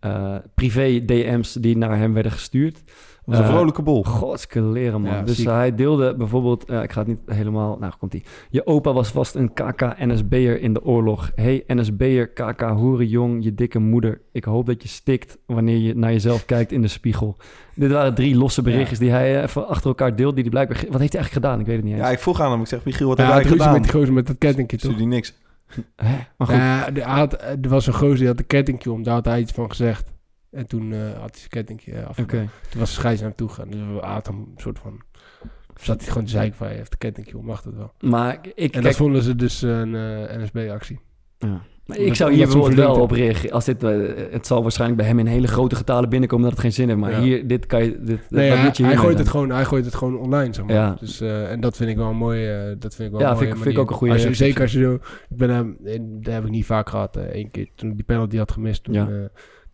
[0.00, 2.82] eh, privé DM's die naar hem werden gestuurd.
[3.28, 4.04] Dat was een Eh, vrolijke bol.
[4.04, 5.12] Godske leren, man.
[5.14, 5.46] Ja, dus ziek.
[5.46, 6.64] hij deelde bijvoorbeeld...
[6.64, 7.76] eh, ik ga het niet helemaal...
[7.80, 8.22] Nou, komt ie.
[8.50, 11.30] Je opa was vast een KK-NSB'er in de oorlog.
[11.34, 14.20] Hey, NSB'er, KK, hoerenjong, je dikke moeder.
[14.32, 17.36] Ik hoop dat je stikt wanneer je naar jezelf kijkt in de spiegel.
[17.74, 20.34] Dit waren drie losse berichtjes die hij eh, even achter elkaar deelde.
[20.34, 20.76] Die hij blijkbaar...
[20.90, 21.60] Wat heeft hij eigenlijk gedaan?
[21.60, 22.02] Ik weet het niet eens.
[22.02, 22.60] Ja, ik vroeg aan hem.
[22.60, 23.72] Ik zeg, Michiel, wat Ja, heb hij gedaan?
[23.72, 24.78] met die gozer met dat kettingje, toch?
[24.78, 25.34] Stuurde die niks.
[25.96, 26.16] Hè?
[26.36, 26.56] Maar goed.
[26.56, 29.02] Ja, hij had, er was een gozer die had een kettingje om.
[29.02, 30.12] Daar had hij iets van gezegd.
[30.50, 32.08] En toen eh, had hij zijn kettingje eh, Oké.
[32.08, 32.50] afgedaan.
[32.70, 33.70] Toen was de scheids naar hem toe gegaan.
[33.70, 35.00] Dus hij had hem een soort van...
[35.80, 37.92] Zat hij gewoon te zeiken van, hij heeft een kettingje om, mag dat wel.
[38.00, 38.44] Maar ik...
[38.56, 41.00] En kijk, dat vonden ze dus een eh, NSB-actie.
[41.38, 41.48] Ja.
[41.48, 43.52] Maar Dat- ik zou hier bijvoorbeeld wel op reageren.
[43.52, 43.82] Als dit,
[44.30, 47.00] het zal waarschijnlijk bij hem in hele grote getalen binnenkomen dat het geen zin heeft.
[47.00, 47.20] Maar Ja.
[47.20, 48.02] hier, dit kan je...
[48.02, 49.16] Dit, Nee, hij, je gooit dan?
[49.16, 50.74] het gewoon, hij gooit het gewoon online, zeg maar.
[50.74, 50.96] Ja.
[51.00, 53.36] Dus, eh, en dat vind ik wel een mooie, eh, dat vind ik wel Ja,
[53.36, 54.34] vind vind ik ook een goede Als je.
[54.34, 54.94] Zeker als je zo...
[55.28, 55.76] Ik ben hem,
[56.22, 57.16] dat heb ik niet vaak gehad.
[57.16, 59.28] eh Eén keer toen ik die penalty had gemist, toen,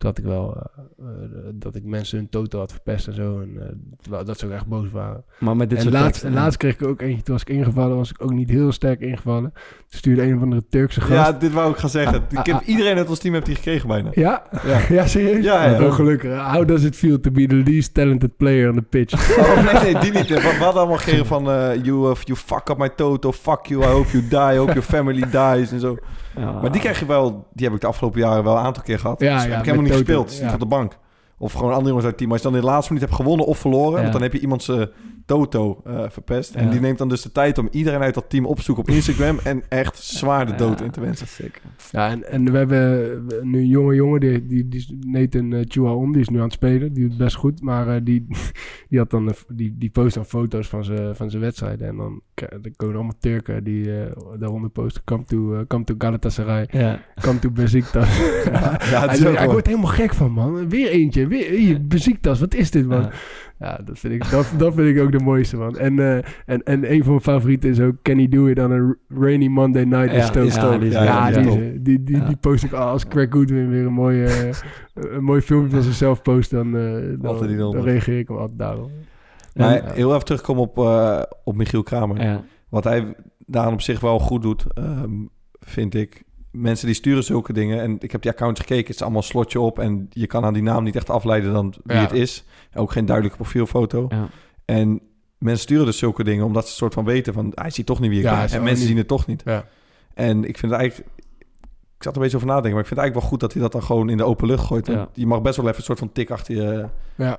[0.04, 0.10] Ja.
[0.10, 0.56] had ik wel...
[0.56, 1.08] eh, eh,
[1.54, 3.40] dat ik mensen hun toto had verpest en zo.
[3.40, 5.24] En terwijl- dat ze ook echt boos waren.
[5.38, 7.42] Maar met dit en soort laatst, teksten, en laatst kreeg ik ook eentje, toen was
[7.42, 9.52] ik ingevallen, was ik ook niet heel sterk ingevallen.
[9.52, 11.12] Toen stuurde een of andere Turkse gast.
[11.12, 12.18] Ja, dit wou ik gaan zeggen.
[12.18, 12.68] Ah, ik heb, ah, ah.
[12.68, 14.10] iedereen uit ons team heeft die gekregen bijna.
[14.12, 14.42] Ja?
[14.66, 14.80] Ja.
[14.94, 15.44] Ja, serieus?
[15.44, 15.84] Ja, ja.
[15.84, 16.52] Oh, gelukkig.
[16.52, 19.12] How does it feel to be the least talented player on the pitch?
[19.38, 20.28] Oh, nee, nee, die niet.
[20.28, 21.50] We, hadden allemaal gekregen van...
[21.50, 24.56] eh, you, uh, you fuck up my toto, fuck you, I hope you die, I
[24.56, 25.96] hope your family dies en zo.
[26.34, 27.46] Maar die krijg je wel...
[27.52, 29.20] Die heb ik de afgelopen jaren wel een aantal keer gehad.
[29.20, 30.36] Ja, dus ja, heb ik helemaal niet gespeeld.
[30.36, 30.52] Ja.
[30.52, 30.96] op de bank.
[31.44, 32.30] Of gewoon andere jongens uit het team.
[32.32, 33.94] Als je dan in de laatste minuut hebt gewonnen of verloren...
[33.94, 34.00] Ja.
[34.00, 34.88] want dan heb je iemand zijn
[35.26, 36.54] toto eh, verpest.
[36.54, 36.70] En Ja.
[36.70, 38.90] die neemt dan dus de tijd om iedereen uit dat team op te zoeken op
[38.90, 39.38] Instagram...
[39.44, 41.26] en echt zwaar de dood Ja, in te wensen.
[41.26, 41.62] Zeker.
[41.90, 45.60] Ja, en, en we hebben nu een jonge jongen, die, die, die is Nathan uh,
[45.68, 46.92] Chuaon, die is nu aan het spelen.
[46.92, 48.26] Die doet het best goed, maar eh, die,
[48.88, 51.88] die, had dan, die, die post dan foto's van zijn van zijn wedstrijden.
[51.88, 55.94] En dan, dan komen allemaal Turken die eh, daaronder posten, come to, eh, come to
[55.98, 57.00] Galatasaray, Ja.
[57.20, 58.08] come to Besiktas.
[58.90, 60.68] Ja, het Hij, hij wordt helemaal gek van, man.
[60.68, 61.80] Weer eentje, weer hier,
[62.38, 63.00] wat is dit, man?
[63.00, 63.10] Ja.
[63.58, 65.78] Ja, dat, vind ik, dat, dat vind ik ook de mooiste, man.
[65.78, 66.16] En, eh,
[66.46, 69.46] en, en een van mijn favorieten is ook Can he do it on a rainy
[69.46, 70.46] Monday night in Ja, Stoke?
[70.72, 72.24] ja, die is- Ja, ja, die, die die, die, Ja.
[72.26, 74.48] die post ik al als Craig Goodwin weer een mooi, eh,
[75.14, 76.82] een mooi filmpje van zichzelf post, dan, eh,
[77.20, 78.90] dan, dan reageer ik hem altijd daarop.
[79.54, 79.92] Maar Ja.
[79.92, 82.22] heel even terugkomen op, eh, op Michiel Kramer.
[82.22, 82.44] Ja.
[82.68, 83.14] Wat hij
[83.46, 85.10] daarom op zich wel goed doet, ehm,
[85.60, 86.22] vind ik.
[86.56, 87.80] Mensen die sturen zulke dingen.
[87.80, 88.86] En ik heb die accounts gekeken.
[88.86, 89.78] Het is allemaal slotje op.
[89.78, 92.02] En je kan aan die naam niet echt afleiden dan wie Ja.
[92.02, 92.44] het is.
[92.74, 94.06] Ook geen duidelijke profielfoto.
[94.08, 94.28] Ja.
[94.64, 95.00] En
[95.38, 97.52] mensen sturen dus zulke dingen omdat ze soort van weten van...
[97.54, 98.50] hij ziet toch niet wie ik Ja, ben.
[98.50, 99.42] En mensen niet- zien het toch niet.
[99.44, 99.64] Ja.
[100.14, 101.10] En ik vind het eigenlijk...
[101.96, 102.72] ik zat er een beetje over nadenken.
[102.72, 104.46] Maar ik vind het eigenlijk wel goed dat hij dat dan gewoon in de open
[104.46, 104.86] lucht gooit.
[104.86, 105.08] Want.
[105.12, 107.38] Je mag best wel even een soort van tik achter je, Ja.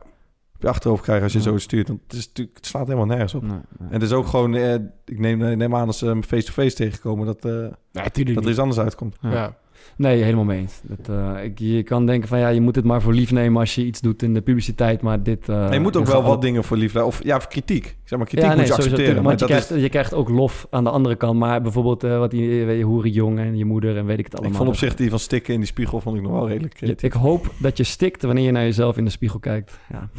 [0.56, 1.44] Op je achterhoofd krijgen als je Ja.
[1.46, 1.88] zo stuurt.
[1.88, 3.42] Want het, is natuurlijk, het slaat helemaal nergens op.
[3.42, 3.88] Nee, nee.
[3.88, 4.74] En het is ook gewoon, eh,
[5.06, 7.52] ik neem, neem aan als ze hem face-to-face tegenkomen, dat, eh,
[7.92, 8.04] Ja,
[8.34, 9.16] dat er iets anders uitkomt.
[9.22, 9.56] Ja.
[9.98, 10.82] Nee, helemaal mee eens.
[10.84, 13.60] Dat, eh, ik, je kan denken van ja, je moet het maar voor lief nemen
[13.60, 15.50] als je iets doet in de publiciteit, maar dit...
[15.50, 17.86] eh, En je moet ook wel wat dingen voor lief Of ja, voor kritiek.
[17.86, 19.14] Ik zeg maar, kritiek ja, moet je sowieso, accepteren.
[19.16, 21.40] tuurlijk, Maar Want je dat krijgt, is, je krijgt ook lof aan de andere kant.
[21.40, 24.26] Maar bijvoorbeeld eh, wat die weet je, hoeren jong en je moeder en weet ik
[24.26, 24.52] het allemaal.
[24.52, 26.82] ik vond op zich die van stikken in die spiegel vond ik nog wel redelijk
[26.82, 29.80] ik hoop dat je stikt wanneer je naar jezelf in de spiegel kijkt.
[29.92, 30.10] Ja.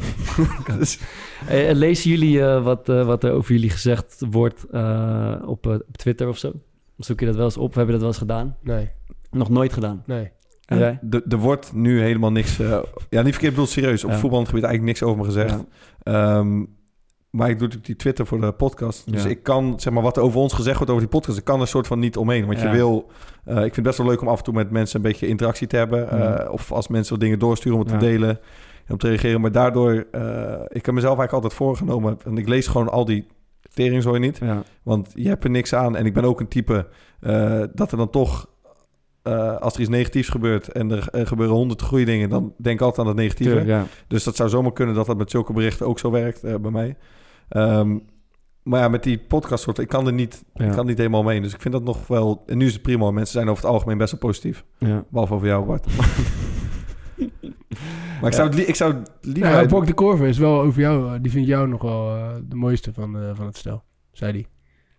[0.79, 0.99] Dus-
[1.47, 5.73] Eh, lezen jullie eh, wat, eh, wat er over jullie gezegd wordt eh, op, eh,
[5.73, 6.51] op Twitter of zo?
[6.97, 7.69] Zoek je dat wel eens op?
[7.73, 8.55] We hebben dat wel eens gedaan.
[8.61, 8.89] Nee,
[9.31, 10.03] Nog nooit gedaan.
[10.05, 10.31] nee.
[10.65, 10.99] En jij?
[11.09, 12.59] Er- Er wordt nu helemaal niks...
[12.59, 14.03] eh, ja, niet verkeerd bedoeld, serieus.
[14.03, 14.17] Op Ja.
[14.17, 15.63] voetbalgebied eigenlijk niks over me gezegd.
[16.03, 16.57] Ehm,
[17.29, 19.11] maar ik doe natuurlijk die Twitter voor de podcast.
[19.11, 19.29] Dus Ja.
[19.29, 21.37] ik kan, zeg maar, wat er over ons gezegd wordt over die podcast...
[21.37, 22.45] ik kan er soort van niet omheen.
[22.45, 22.65] Want Ja.
[22.65, 23.11] je wil...
[23.45, 25.27] eh, ik vind het best wel leuk om af en toe met mensen een beetje
[25.27, 26.09] interactie te hebben.
[26.09, 26.47] eh, Ja.
[26.51, 27.99] of als mensen wat dingen doorsturen om het Ja.
[27.99, 28.29] te delen.
[28.85, 29.41] En om te reageren.
[29.41, 30.05] Maar daardoor...
[30.11, 30.21] eh,
[30.67, 32.17] ik heb mezelf eigenlijk altijd voorgenomen...
[32.25, 33.27] en ik lees gewoon al die
[33.73, 34.37] teringzooi niet.
[34.37, 34.63] Ja.
[34.83, 35.95] Want je hebt er niks aan.
[35.95, 36.87] En ik ben ook een type
[37.19, 38.49] eh, dat er dan toch...
[39.27, 42.29] eh, als er iets negatiefs gebeurt en er gebeuren honderd goede dingen...
[42.29, 43.65] dan denk ik altijd aan het negatieve.
[43.65, 43.85] Ja.
[44.07, 46.71] Dus dat zou zomaar kunnen dat dat met zulke berichten ook zo werkt eh, bij
[46.71, 46.97] mij.
[47.49, 47.97] Ehm,
[48.63, 50.65] maar ja, met die podcast soort, ik kan er niet, Ja.
[50.65, 51.41] ik kan niet helemaal mee.
[51.41, 52.43] Dus ik vind dat nog wel.
[52.45, 53.11] En nu is het prima.
[53.11, 54.63] Mensen zijn over het algemeen best wel positief.
[54.77, 55.05] Ja.
[55.09, 55.85] Behalve over jou, Bart.
[58.21, 59.51] maar ik zou, het ik zou het liever.
[59.51, 61.13] Ja, Bok de Korver is wel over jou.
[61.13, 62.15] eh, Die vindt jou nog wel
[62.47, 64.45] de mooiste van, van het stel, zei hij.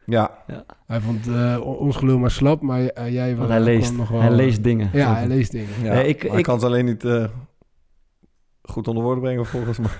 [0.08, 0.44] Ja,
[0.86, 3.96] Hij vond eh, on- ons gelul maar slap, maar eh, jij wel- hij kwam leest,
[3.96, 4.90] nog wel, hij eh, leest dingen.
[4.92, 5.68] Ja, hij leest dingen.
[5.82, 5.94] ja.
[5.94, 7.24] Ja, ik- ik- ik kan het alleen niet eh,
[8.62, 9.90] goed onder woorden brengen volgens mij.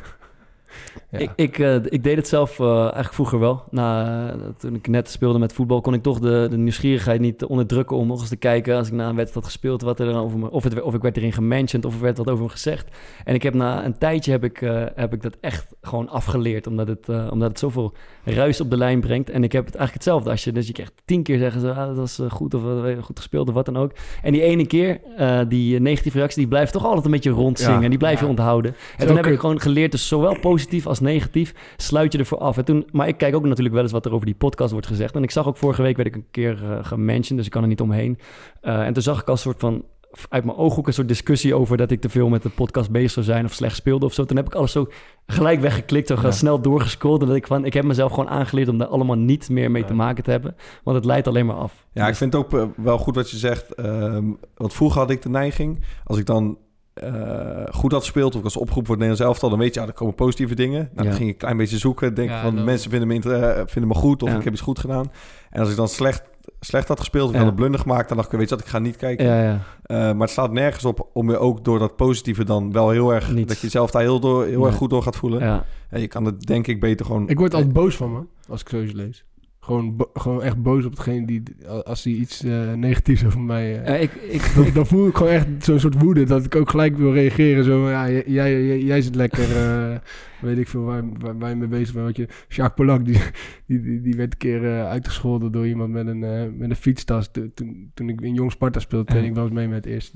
[1.11, 1.19] Ja.
[1.19, 3.63] Ik, ik, eh, ik deed het zelf eh, eigenlijk vroeger wel.
[3.71, 7.97] Na, toen ik net speelde met voetbal, kon ik toch de, de nieuwsgierigheid niet onderdrukken
[7.97, 10.17] om nog eens te kijken als ik na een wedstrijd had gespeeld, wat er dan
[10.23, 12.51] over me, of, het, of ik werd erin gementioned of er werd wat over me
[12.51, 12.97] gezegd.
[13.25, 16.67] En ik heb na een tijdje heb ik, eh, heb ik dat echt gewoon afgeleerd,
[16.67, 17.93] omdat het, eh, omdat het zoveel
[18.25, 19.31] ruis op de lijn brengt.
[19.31, 20.31] En ik heb het eigenlijk hetzelfde.
[20.31, 22.63] Als je, dus je krijgt tien keer zeggen ze, ah, dat was goed of
[23.01, 23.93] goed gespeeld of wat dan ook.
[24.23, 27.77] En die ene keer, eh, die negatieve reactie, die blijft toch altijd een beetje rondzingen.
[27.79, 27.83] Ja.
[27.83, 28.31] en die blijf je Ja.
[28.31, 28.71] onthouden.
[28.71, 32.39] En Zo toen heb ik gewoon geleerd, dus zowel positief als negatief, sluit je ervoor
[32.39, 32.59] af.
[32.59, 34.87] En toen, maar ik kijk ook natuurlijk wel eens wat er over die podcast wordt
[34.87, 35.15] gezegd.
[35.15, 37.63] En ik zag ook vorige week, werd ik een keer uh, gementioned, dus ik kan
[37.63, 38.19] er niet omheen.
[38.63, 39.85] Uh, en toen zag ik als soort van,
[40.29, 43.11] uit mijn ooghoek een soort discussie over dat ik te veel met de podcast bezig
[43.11, 44.25] zou zijn of slecht speelde of zo.
[44.25, 44.87] Toen heb ik alles zo
[45.27, 46.31] gelijk weggeklikt, zo ja.
[46.31, 47.21] snel doorgescrolld.
[47.21, 49.85] En dat ik van, ik heb mezelf gewoon aangeleerd om daar allemaal niet meer mee
[49.85, 50.57] te maken te hebben.
[50.83, 51.87] Want het leidt alleen maar af.
[51.93, 52.11] Ja, dus...
[52.11, 53.79] ik vind het ook uh, wel goed wat je zegt.
[53.79, 56.59] Um, want vroeger had ik de neiging, als ik dan
[57.05, 59.81] uh, goed had gespeeld of ik als opgroep voor het Nederlands elftal, dan weet je,
[59.81, 60.79] ja, er komen positieve dingen.
[60.79, 61.03] Nou, ja.
[61.03, 62.65] dan ging ik een klein beetje zoeken, denk ja, van dan...
[62.65, 64.37] mensen vinden me, inter- vinden me goed of ja.
[64.37, 65.11] ik heb iets goed gedaan.
[65.51, 66.23] En als ik dan slecht,
[66.61, 68.65] slecht had gespeeld of ik had een blunder gemaakt, dan dacht ik, weet je wat,
[68.65, 69.27] ik ga niet kijken.
[69.27, 73.15] Uh, maar het staat nergens op om je ook door dat positieve dan wel heel
[73.15, 73.49] erg, niet.
[73.49, 74.67] dat je jezelf daar heel, door, heel nee.
[74.67, 75.65] erg goed door gaat voelen.
[75.91, 77.29] En je kan het denk ik beter gewoon...
[77.29, 79.25] Ik word altijd boos van me, als ik zoiets lees.
[79.69, 81.43] Gewoon, gewoon echt boos op hetgeen die,
[81.85, 83.89] als hij iets uh, negatiefs over mij...
[83.89, 86.55] Uh, ik, ik, dan, ik, dan, voel ik gewoon echt zo'n soort woede, dat ik
[86.55, 87.65] ook gelijk wil reageren.
[87.65, 89.97] Zo, ja, jij, jij, jij zit lekker, uh,
[90.49, 92.05] weet ik veel, waar, waar, waar je mee bezig bent.
[92.05, 93.21] Want je, Jacques Polak, die,
[93.67, 96.19] die, die, die werd een keer uitgescholden door iemand met een,
[96.59, 97.31] met een fietstas.
[97.55, 100.15] Toen, toen ik in Jong Sparta speelde, training was mee met eerst.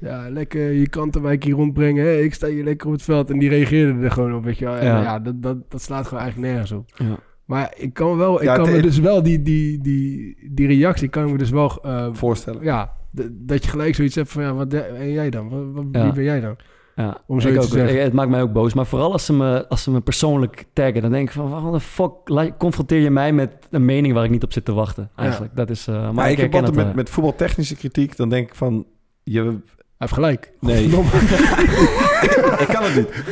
[0.00, 2.04] Ja, lekker je kantenwijk hier rondbrengen.
[2.04, 2.16] Hè?
[2.16, 3.30] Ik sta hier lekker op het veld.
[3.30, 4.76] En die reageerde er gewoon op, weet je wel.
[4.76, 6.90] En, ja, ja dat, dat, dat slaat gewoon eigenlijk nergens op.
[6.94, 7.18] Ja.
[7.48, 11.08] Maar ik kan wel, ik ja, kan me dus wel die, die, die, die reactie,
[11.08, 12.64] kan ik me dus wel uh, voorstellen.
[12.64, 12.92] Ja,
[13.30, 15.48] dat je gelijk zoiets hebt van, ja, wat en jij dan?
[15.48, 16.02] Wat, wat, ja.
[16.04, 16.56] Wie ben jij dan?
[16.96, 18.02] Ja, om zo te zeggen.
[18.02, 18.74] Het maakt mij ook boos.
[18.74, 21.72] Maar vooral als ze me, als ze me persoonlijk taggen, dan denk ik van, wat
[21.72, 25.10] de fuck, confronteer je mij met een mening waar ik niet op zit te wachten?
[25.16, 25.58] Eigenlijk, ja.
[25.64, 25.88] dat is...
[25.88, 28.86] Uh, maar, maar ik, ik heb altijd met, met voetbaltechnische kritiek, dan denk ik van,
[29.22, 30.52] je hij heeft gelijk.
[30.60, 30.84] Nee.
[32.64, 33.24] ik kan het niet.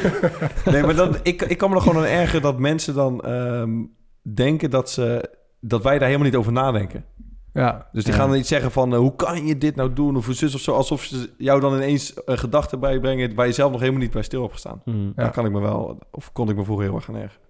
[0.64, 3.94] Nee, maar dan, ik, ik kan me er gewoon aan ergeren dat mensen dan um,
[4.34, 7.04] denken dat, ze, dat wij daar helemaal niet over nadenken.
[7.52, 7.88] Ja.
[7.92, 8.18] Dus die ja.
[8.18, 10.16] gaan dan iets zeggen van, uh, hoe kan je dit nou doen?
[10.16, 10.72] Of zus of zo.
[10.72, 14.22] Alsof ze jou dan ineens een gedachte bijbrengen waar je zelf nog helemaal niet bij
[14.22, 14.80] stil hebt gestaan.
[14.84, 14.94] Hmm.
[14.94, 15.12] Mm.
[15.14, 17.46] Daar kan ik me wel, of kon ik me vroeger heel erg gaan ergeren.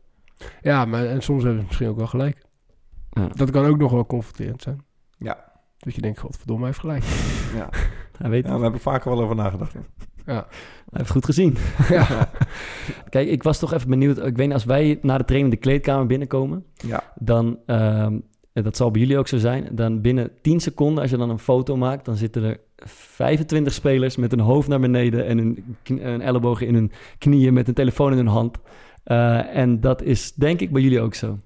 [0.60, 2.44] Ja, maar en soms hebben ze misschien ook wel gelijk.
[3.10, 3.28] Ja.
[3.34, 4.84] Dat kan ook nog wel confronterend zijn.
[5.18, 5.52] Ja.
[5.78, 7.04] Dat je denkt, godverdomme, hij heeft gelijk.
[7.54, 7.68] Ja.
[8.18, 9.74] Hij weet ja, we hebben vaker wel over nagedacht.
[10.26, 10.46] Ja.
[10.90, 11.56] Hij heeft goed gezien.
[11.88, 12.30] Ja.
[13.08, 14.16] Kijk, ik was toch even benieuwd.
[14.18, 16.64] Ik weet niet, als wij na de training de kleedkamer binnenkomen...
[16.74, 17.12] Ja.
[17.14, 18.22] dan, um,
[18.52, 19.68] dat zal bij jullie ook zo zijn...
[19.72, 22.04] dan binnen 10 seconden, als je dan een foto maakt...
[22.04, 25.26] dan zitten er 25 spelers met hun hoofd naar beneden...
[25.26, 28.58] en een, een ellebogen in hun knieën met een telefoon in hun hand.
[29.06, 31.38] Uh, en dat is denk ik bij jullie ook zo.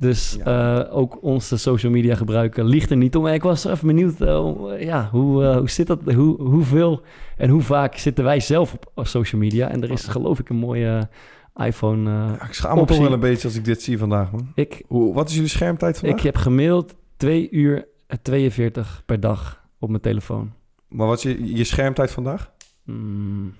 [0.00, 0.84] Dus Ja.
[0.84, 3.26] eh, ook onze social media gebruiken ligt er niet om.
[3.26, 4.36] Ik was even benieuwd, eh,
[4.74, 6.12] eh, ja, hoe, eh, hoe zit dat?
[6.12, 7.02] Hoe, hoeveel
[7.36, 9.68] en hoe vaak zitten wij zelf op social media?
[9.68, 11.08] En er is geloof ik een mooie
[11.56, 12.10] iPhone.
[12.10, 14.52] eh, Ja, ik schaam me toch wel een beetje als ik dit zie vandaag, man.
[14.54, 16.16] ik, Hoe, wat is jullie schermtijd vandaag?
[16.18, 20.52] ik heb gemiddeld 2 uur en 42 per dag op mijn telefoon.
[20.88, 22.52] Maar wat is je, je schermtijd vandaag?
[22.84, 23.54] Mm,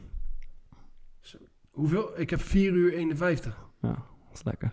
[1.71, 2.11] Hoeveel?
[2.21, 3.57] Ik heb 4 uur 51.
[3.81, 3.99] ja, dat
[4.35, 4.73] is lekker.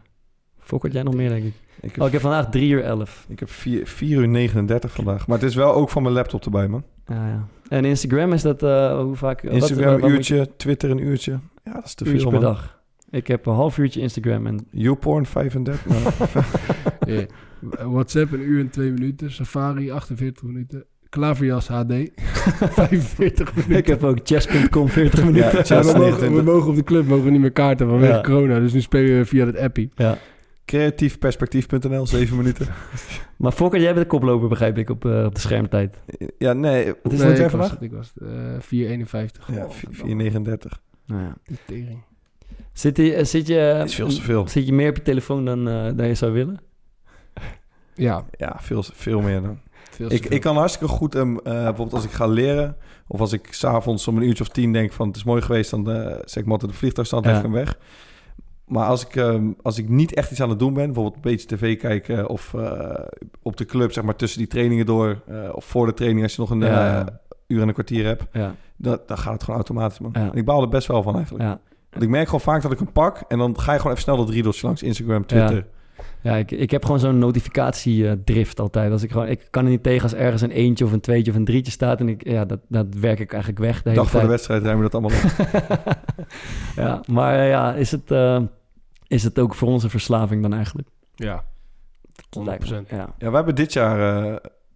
[0.68, 1.54] Fokkert jij nog meer, denk ik.
[1.82, 3.26] Ik heb, Oh, ik heb vandaag 3 uur 11.
[3.30, 5.28] ik heb 4, 4 uur 39 vandaag.
[5.28, 6.84] Maar het is wel ook van mijn laptop erbij, man.
[7.06, 7.48] Ja, ja.
[7.70, 9.42] En Instagram is dat, eh, hoe vaak?
[9.42, 11.40] wat- Instagram een uurtje, Twitter een uurtje.
[11.64, 12.80] Ja, dat is te veel, per dag.
[13.10, 15.86] Ik heb een half uurtje Instagram en YouPorn 35.
[15.86, 16.02] Nou,
[17.18, 17.26] Ja.
[17.90, 19.32] WhatsApp een uur en 2 minuten.
[19.32, 20.86] Safari 48 minuten.
[21.10, 21.94] Klaverjas HD
[22.60, 23.78] 45 minuten.
[23.78, 25.46] ik heb ook chess.com 40 minuten.
[25.52, 25.70] Ja, Ja, chess.
[25.70, 26.46] we, mogen, 29.
[26.46, 28.22] we mogen op de club mogen we niet meer kaarten vanwege Ja.
[28.22, 28.60] corona.
[28.60, 29.90] Dus nu spelen we via het appie.
[29.96, 30.18] Ja.
[30.68, 32.68] creatiefperspectief.nl, 7 minuten.
[33.38, 35.98] Maar Fokker, jij bent de koploper, begrijp ik, op, eh, op de schermtijd.
[36.38, 36.94] Ja, nee.
[37.04, 37.70] Wat is Nee, jij vandaag?
[37.72, 37.82] het.
[37.82, 38.24] Ik was het.
[38.30, 39.48] eh 451.
[39.54, 40.80] Ja, 439.
[41.06, 41.34] Nou ja.
[41.46, 42.04] De tering.
[42.74, 44.48] Zit, je, zit, je, is veel te veel.
[44.48, 46.60] zit je meer op je telefoon dan, eh, dan je zou willen?
[47.94, 49.60] Ja, Ja, veel, veel meer dan.
[49.90, 50.32] veel Ik, veel.
[50.36, 52.76] ik kan hartstikke goed, ehm, eh, bijvoorbeeld als ik ga leren...
[53.08, 55.08] of als ik s'avonds om een uurtje of tien denk van...
[55.08, 57.42] het is mooi geweest, dan eh, zeg ik maar altijd de vliegtuigstand, Ja.
[57.42, 57.78] hem weg.
[58.68, 60.86] Maar als ik, ehm, als ik niet echt iets aan het doen ben...
[60.86, 62.30] bijvoorbeeld een beetje tv kijken...
[62.30, 62.90] of eh,
[63.42, 65.22] op de club, zeg maar tussen die trainingen door...
[65.28, 67.06] eh, of voor de training als je nog een Ja, eh,
[67.48, 68.24] uur en een kwartier hebt...
[68.32, 70.12] Ja, dan, dan gaat het gewoon automatisch, man.
[70.14, 70.30] Ja.
[70.32, 71.44] En ik baal er best wel van eigenlijk.
[71.44, 71.60] ja.
[71.92, 73.24] Want ik merk gewoon vaak dat ik hem pak...
[73.28, 75.66] en dan ga je gewoon even snel dat riedeltje langs Instagram, Twitter...
[76.22, 78.92] ja ik, ik heb gewoon zo'n notificatiedrift altijd.
[78.92, 81.32] Als ik, gewoon, ik kan er niet tegen als ergens een eentje of een tweetje
[81.32, 82.00] of een drietje staat.
[82.00, 84.64] En ik, ja, dat, dat werk ik eigenlijk weg de hele Dag voor de wedstrijd
[84.64, 85.48] ruimen we dat allemaal op.
[86.84, 88.12] ja, maar ja, is het,
[89.08, 90.88] is het ook voor ons een verslaving dan eigenlijk?
[91.16, 91.44] Ja,
[92.30, 92.90] Dat lijkt me, 100%.
[92.90, 93.14] Ja.
[93.18, 94.32] Ja, we hebben dit jaar eh,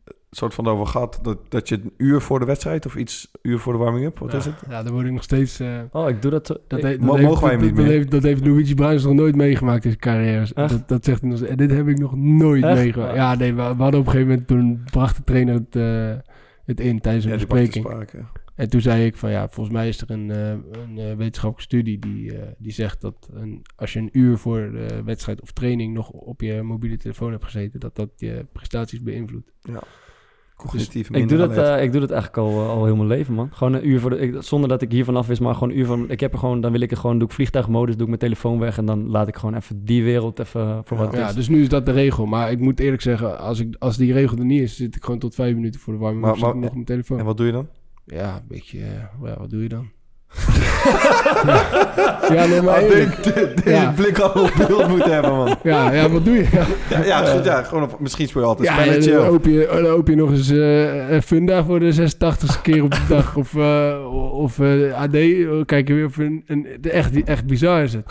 [0.05, 3.31] een soort van over gehad dat, dat je een uur voor de wedstrijd of iets
[3.41, 4.37] uur voor de warming-up, wat ja.
[4.37, 4.55] is het?
[4.69, 5.59] Ja, daar word ik nog steeds...
[5.59, 6.55] eh, Oh, ik doe dat zo.
[6.67, 7.93] dat, ik- he- dat mo- heeft, mogen wij dat, niet dat meer?
[7.93, 10.39] heeft, dat heeft Luigi Bruins nog nooit meegemaakt in zijn carrière.
[10.53, 10.69] Echt?
[10.69, 11.41] Dat, dat zegt hij nog.
[11.41, 12.73] En dit heb ik nog nooit Echt?
[12.75, 13.15] meegemaakt.
[13.15, 14.47] Ja, nee, we, we hadden op een gegeven moment...
[14.47, 16.31] Toen bracht de trainer het, eh,
[16.65, 17.85] het in tijdens een Ja, bespreking.
[17.85, 18.17] sprake.
[18.55, 21.61] En toen zei ik van ja, volgens mij is er een, eh, een eh, wetenschappelijke
[21.61, 25.51] studie die, eh, die zegt dat een, als je een uur voor de wedstrijd of
[25.51, 29.51] training nog op je mobiele telefoon hebt gezeten, dat dat je prestaties beïnvloedt.
[30.55, 33.49] Cognitief Ik doe, dat, eh, ik doe dat eigenlijk al, al heel mijn leven, man.
[33.53, 34.17] Gewoon een uur voor de...
[34.17, 36.09] Ik, zonder dat ik hiervan af wist, maar gewoon een uur van...
[36.09, 36.61] Ik heb er gewoon...
[36.61, 37.17] Dan wil ik het gewoon...
[37.19, 38.77] Doe ik vliegtuigmodus, doe ik mijn telefoon weg...
[38.77, 41.35] En dan laat ik gewoon even die wereld even voor wat het Ja, is.
[41.35, 42.25] dus nu is dat de regel.
[42.25, 45.03] Maar ik moet eerlijk zeggen, als, ik, als die regel er niet is, zit ik
[45.03, 46.87] gewoon tot vijf minuten voor de warming Maar- up zit ik maar- nog op mijn
[46.87, 47.19] telefoon.
[47.19, 47.67] En wat doe je dan?
[48.11, 49.89] Ja, een beetje, eh, ja, wat doe je dan?
[52.35, 53.23] ja, nee, maar eerlijk.
[53.23, 53.85] de- de- Ja.
[53.85, 55.55] de blik al op beeld moeten hebben, man.
[55.63, 56.47] Ja, ja, wat doe je?
[57.05, 57.25] Ja.
[57.25, 59.11] Goed, ja gewoon op, misschien speel je altijd Ja, spelletje.
[59.11, 62.83] dan hoop je, dan hoop je nog eens eh, een funda voor de 86 keer
[62.83, 63.35] op de dag.
[63.35, 65.15] Of, eh, of eh, AD,
[65.51, 68.05] oh, kijk je weer of een, een, echt, echt bizar is het.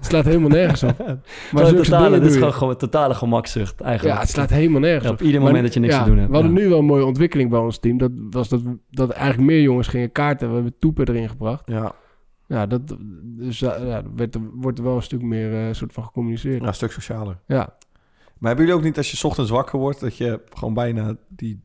[0.00, 0.98] Het slaat helemaal nergens op.
[1.52, 4.14] Maar zulke totale, dit is gewoon, gewoon totale gemakzucht, eigenlijk.
[4.14, 5.14] Ja, het slaat helemaal nergens Ja, op.
[5.20, 6.28] op ieder Maar moment dat je niks ja, te doen hebt.
[6.30, 6.60] We hadden ja.
[6.60, 7.98] nu wel een mooie ontwikkeling bij ons team.
[7.98, 10.48] Dat was dat, dat eigenlijk meer jongens gingen kaarten.
[10.48, 11.62] We hebben toepen erin gebracht.
[11.66, 11.92] Ja,
[12.46, 15.92] Ja, dat, dus ja, er werd er, wordt er wel een stuk meer eh, soort
[15.92, 16.60] van gecommuniceerd.
[16.60, 17.38] ja, een stuk socialer.
[17.46, 17.76] Ja,
[18.38, 20.00] Maar hebben jullie ook niet als je 's ochtends wakker wordt...
[20.00, 21.60] dat je gewoon bijna die,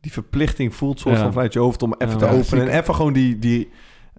[0.00, 1.00] die verplichting voelt...
[1.00, 1.22] soort Ja.
[1.22, 2.46] van vanuit je hoofd om even Ja, te ja, openen...
[2.46, 2.68] zeker.
[2.68, 3.38] en even gewoon die...
[3.38, 3.68] die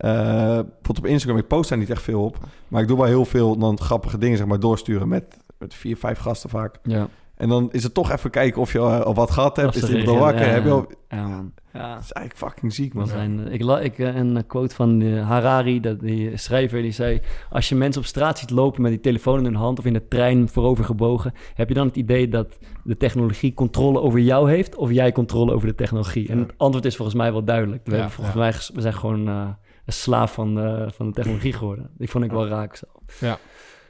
[0.04, 0.12] eh,
[0.45, 2.38] bijvoorbeeld op Instagram, ik post daar niet echt veel op...
[2.68, 5.08] maar ik doe wel heel veel dan grappige dingen zeg maar, doorsturen...
[5.08, 6.80] met, met vier, vijf gasten vaak.
[6.84, 9.76] Ja, En dan is het toch even kijken of je eh, al wat gehad hebt.
[9.76, 10.45] Is iemand al wakker?
[10.45, 10.91] ja, Heb je al...
[11.10, 11.54] ja, man.
[11.74, 11.93] Ja.
[11.93, 13.08] Dat is eigenlijk fucking ziek, man.
[13.08, 16.91] Zijn, eh, ik la, ik, eh, een quote van eh, Harari, dat, die schrijver, die
[16.91, 17.22] zei...
[17.49, 19.80] Als je mensen op straat ziet lopen met die telefoon in hun hand...
[19.80, 21.34] of in de trein voorover gebogen...
[21.54, 24.76] heb je dan het idee dat de technologie controle over jou heeft...
[24.76, 26.30] of jij controle over de technologie?
[26.30, 27.82] En het antwoord is volgens mij wel duidelijk.
[27.86, 28.41] We, Ja, hebben volgens ja.
[28.41, 29.47] mij, we zijn gewoon eh,
[29.86, 31.90] een slaaf van, eh, van de technologie geworden.
[31.98, 32.86] Die vond ik wel raak zo.
[33.20, 33.38] Ja.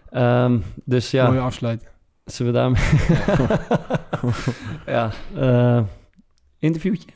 [0.10, 1.92] Ehm, dus ja, mooie afsluit.
[2.26, 2.82] zullen we daarmee...
[4.86, 5.84] ja, eh,
[6.60, 7.10] interviewtje.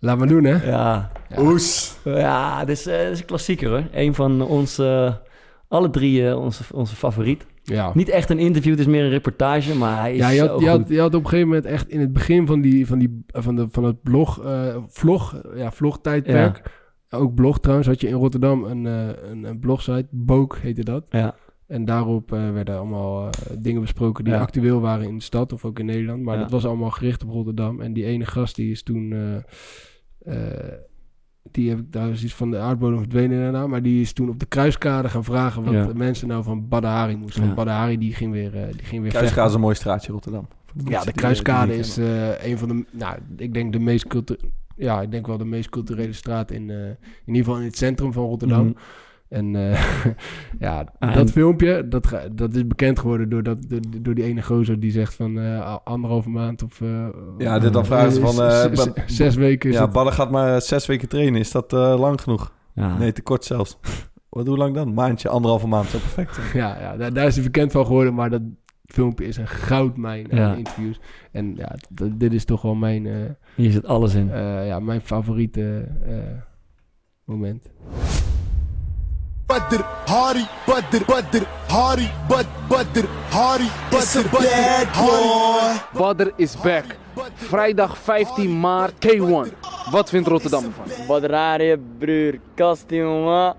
[0.00, 0.66] Laat maar doen, hè?
[0.66, 1.96] Ja, Oes.
[2.04, 3.84] ja, dit is, eh, dit is een klassieker hoor.
[3.92, 5.20] Een van onze,
[5.68, 7.46] alle drie onze, onze favoriet.
[7.62, 7.90] Ja.
[7.94, 10.46] Niet echt een interview, het is meer een reportage, maar hij is Ja, je zo
[10.46, 10.78] had, je, goed.
[10.78, 13.24] had, je had op een gegeven moment echt in het begin van, die, van, die,
[13.26, 16.79] van, de, van het blog, eh, vlog, ja, vlogtijdperk.
[17.10, 21.04] Ook blog trouwens, had je in Rotterdam een, eh, een, een blogsite, Book heette dat.
[21.10, 21.34] Ja,
[21.66, 24.40] En daarop eh, werden allemaal eh, dingen besproken die Ja.
[24.40, 26.22] actueel waren in de stad of ook in Nederland.
[26.22, 26.40] Maar Ja.
[26.42, 27.80] dat was allemaal gericht op Rotterdam.
[27.80, 29.12] En die ene gast die is toen...
[29.12, 29.36] eh,
[30.34, 30.72] eh,
[31.50, 33.66] die heb ik daar is iets van de aardbodem verdwenen daarna.
[33.66, 35.86] Maar die is toen op de kruiskade gaan vragen wat Ja.
[35.86, 37.40] de mensen nou van Badahari moesten.
[37.40, 37.46] Ja.
[37.46, 39.44] Want Badahari die ging weer, eh, die ging weer Kruiskade vechten.
[39.46, 40.46] is een mooi straatje in Rotterdam.
[40.84, 44.36] Ja, de Kruiskade is eh, een van de, nou, ik denk de meest cultu
[44.80, 47.76] ja, ik denk wel de meest culturele straat in, eh, in ieder geval in het
[47.76, 48.64] centrum van Rotterdam.
[48.64, 48.72] Mhm.
[49.28, 49.82] En eh,
[50.66, 54.24] ja, Ah, dat en- filmpje, dat, dat is bekend geworden door, dat, door, door die
[54.24, 56.80] ene gozer die zegt van eh, anderhalve maand of...
[56.80, 57.06] eh,
[57.38, 58.44] Ja, dit dan vragen ze van...
[58.44, 61.40] eh, zes weken is ja, het- Badden gaat maar zes weken trainen.
[61.40, 62.52] Is dat eh, lang genoeg?
[62.74, 62.98] Ja.
[62.98, 63.78] Nee, te kort zelfs.
[64.28, 64.94] Wat, hoe lang dan?
[64.94, 65.86] Maandje, anderhalve maand.
[65.88, 66.38] Zo perfect.
[66.54, 68.42] Ja, ja daar, daar is hij bekend van geworden, maar dat
[68.92, 70.54] filmpje is een goudmijn aan Ja.
[70.54, 71.00] interviews.
[71.32, 73.14] En ja, d- dit is toch wel mijn, eh,
[73.54, 74.30] Hier zit alles in.
[74.32, 76.14] eh, ja, mijn favoriete eh,
[77.24, 77.68] moment.
[79.46, 85.78] Badr, Hari, Badr, Badr, Hari, Bad, Badr, Hari, Badr, Badr, Hari.
[85.92, 86.96] Badr is back.
[87.34, 89.52] Vrijdag 15 maart, K1.
[89.90, 91.06] Wat vindt Rotterdam ervan?
[91.06, 93.54] Badrari broer, kast jongen.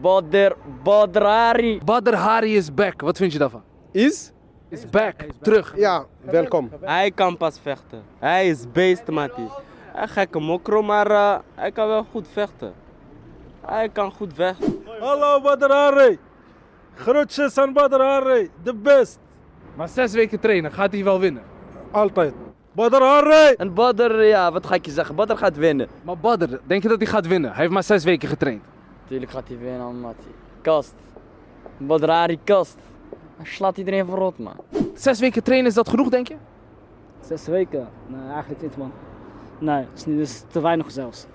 [0.00, 0.52] Badr,
[0.82, 1.80] Badrari.
[1.84, 3.00] Badr Hari is back.
[3.00, 3.62] Wat vind je daarvan?
[3.92, 4.32] Is?
[4.74, 5.14] Is back.
[5.40, 5.72] Terug.
[5.76, 6.70] Ja, welkom.
[6.80, 8.02] Hij kan pas vechten.
[8.18, 9.48] Hij is beest, mattie.
[9.92, 12.72] Hij gekke mokro, maar eh, hij kan wel goed vechten.
[13.66, 14.84] Hij kan goed vechten.
[15.00, 16.18] Hallo Badrari.
[16.94, 19.18] Groetjes aan Badrari, de best.
[19.74, 21.42] Maar zes weken trainen, gaat hij wel winnen?
[21.90, 22.34] Altijd.
[22.72, 23.54] Badrari.
[23.56, 25.14] En Badr, ja, wat ga ik je zeggen?
[25.14, 25.88] Badr gaat winnen.
[26.02, 27.50] Maar Badr, denk je dat hij gaat winnen?
[27.50, 28.62] Hij heeft maar zes weken getraind.
[29.08, 30.34] Tuurlijk gaat hij winnen, mattie.
[30.60, 30.94] Kast.
[31.76, 32.78] Badrari, kast.
[33.36, 34.56] Hij slaat iedereen verrot, man.
[34.94, 36.36] Zes weken trainen, is dat genoeg, denk je?
[37.26, 37.88] Zes weken?
[38.06, 38.92] Nee, eigenlijk niet, man.
[39.58, 41.26] Nee, is, niet, is te weinig zelfs.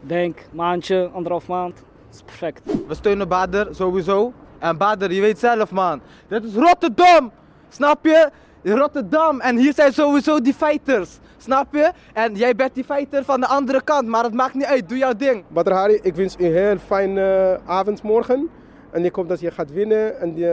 [0.00, 1.74] Denk, maandje, anderhalf maand.
[1.74, 2.62] Dat is perfect.
[2.86, 4.32] We steunen Bader sowieso.
[4.58, 6.00] En Bader, je weet zelf man.
[6.28, 7.32] Dit is Rotterdam!
[7.68, 8.30] Snap je?
[8.62, 9.40] Rotterdam.
[9.40, 11.18] En hier zijn sowieso die fighters.
[11.36, 11.92] Snap je?
[12.12, 14.08] En jij bent die fighter van de andere kant.
[14.08, 14.88] Maar het maakt niet uit.
[14.88, 15.44] Doe jouw ding.
[15.48, 18.50] Badr Hari, ik wens u een heel fijne avond morgen.
[18.92, 20.20] En ik hoop dat je gaat winnen.
[20.20, 20.46] En, die,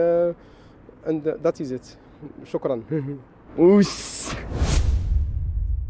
[1.02, 1.98] en de- dat is het.
[2.46, 2.84] Shukran.
[3.58, 4.32] Oes.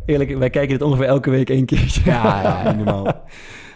[0.07, 2.01] Eerlijk, wij kijken dit ongeveer elke week één keertje.
[2.05, 3.07] Ja, ja, normaal.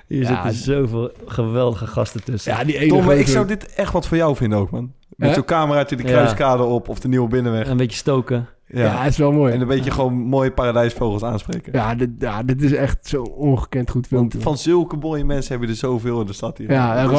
[0.06, 2.52] Hier Ja, zitten zoveel geweldige gasten tussen.
[2.52, 4.92] Ja, die ene Tom, ik zou dit echt wat voor jou vinden ook, man.
[5.26, 6.08] Met zo'n cameraatje de Ja.
[6.08, 7.68] kruiskade op of de Nieuwe Binnenweg.
[7.68, 8.48] Een beetje stoken.
[8.66, 9.52] Ja, is wel mooi.
[9.52, 11.72] En een beetje gewoon mooie paradijsvogels aanspreken.
[11.72, 14.40] Ja, dit, ja, dit is echt zo'n ongekend goed Want filmpje.
[14.48, 16.70] van zulke mooie mensen heb je er zoveel in de stad hier.
[16.70, 17.16] Ja, en zo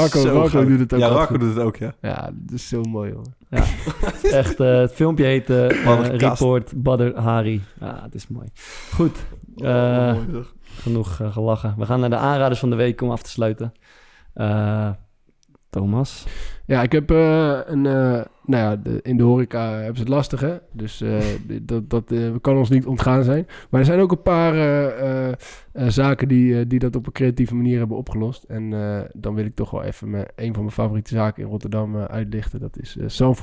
[0.48, 0.68] goud.
[0.68, 1.94] doet het ook Ja, doet het ook, ja.
[2.02, 3.36] Ja, dat is zo mooi, jongen.
[3.50, 3.64] Ja,
[4.40, 4.60] echt.
[4.60, 5.46] eh, het filmpje heet
[6.18, 6.42] kast.
[6.42, 7.62] Report Badr Hari.
[7.80, 8.48] Ja, het is mooi.
[8.94, 9.18] Goed.
[9.56, 10.44] Oh, eh, mooi
[10.82, 11.76] genoeg gelachen.
[11.78, 13.74] We gaan naar de aanraders van de week om af te sluiten.
[14.34, 14.90] Eh,
[15.70, 16.26] Thomas.
[16.66, 17.86] Ja, ik heb eh, een...
[17.86, 20.56] eh, nou ja, in de horeca hebben ze het lastig, hè?
[20.72, 20.98] Dus
[21.48, 23.48] dit- dat, dat kan ons niet ontgaan zijn.
[23.70, 24.56] Maar er zijn ook een paar
[25.74, 28.44] zaken die, die dat op een creatieve manier hebben opgelost.
[28.44, 28.70] En
[29.14, 32.60] dan wil ik toch wel even mijn, een van mijn favoriete zaken in Rotterdam uitlichten.
[32.60, 33.36] Dat is eh San.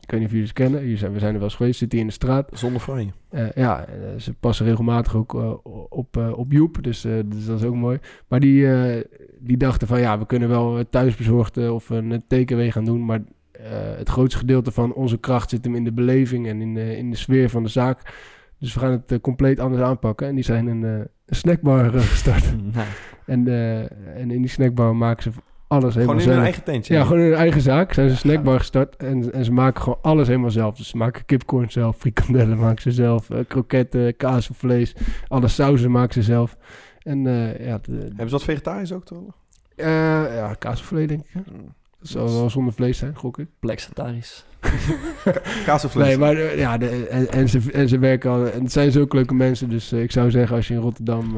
[0.00, 0.82] Ik weet niet of jullie ze kennen.
[0.82, 1.78] Hier zijn, we zijn er wel eens geweest.
[1.78, 2.50] Zit hier in de straat.
[2.52, 3.10] Zonder franje.
[3.30, 5.52] Eh, ja, eh, ze passen regelmatig ook eh,
[5.88, 7.98] op, op Joep, dus, dus dat is ook mooi.
[8.28, 8.66] Maar die,
[9.38, 13.20] die dachten van ja, we kunnen wel thuisbezorgd of een takeaway gaan doen, maar
[13.96, 17.10] het grootste gedeelte van onze kracht zit hem in de beleving en in, de in
[17.10, 18.14] de sfeer van de zaak.
[18.58, 20.26] Dus we gaan het compleet anders aanpakken.
[20.26, 22.44] En die zijn een, snackbar gestart.
[23.26, 23.48] En,
[24.14, 25.30] en in die snackbar maken ze
[25.70, 26.44] alles helemaal Gewoon in hun zelf.
[26.44, 26.94] eigen tentje.
[26.94, 27.92] Ja, gewoon in hun eigen zaak.
[27.92, 28.96] Zijn ze een snackbar gestart.
[28.96, 30.76] En, en ze maken gewoon alles helemaal zelf.
[30.76, 34.94] Dus ze maken kipcorn zelf, frikandellen maken ze zelf, eh, kroketten, kaas of vlees.
[35.28, 36.56] Alle sauzen maken ze zelf.
[37.02, 39.22] En eh, ja, de, Hebben ze wat vegetarisch ook toch?
[39.76, 39.86] eh,
[40.34, 41.30] ja, kaas of vlees denk ik.
[41.32, 41.40] hè.
[41.98, 43.46] Dat zal wel zonder vlees zijn, gok ik.
[43.60, 44.44] Plexitarisch.
[45.64, 46.06] Kaas of vlees?
[46.06, 48.46] Nee, maar ja, de, en, en, ze, en ze werken al.
[48.50, 49.68] En het zijn zulke leuke mensen.
[49.68, 51.34] Dus ik zou zeggen, als je in Rotterdam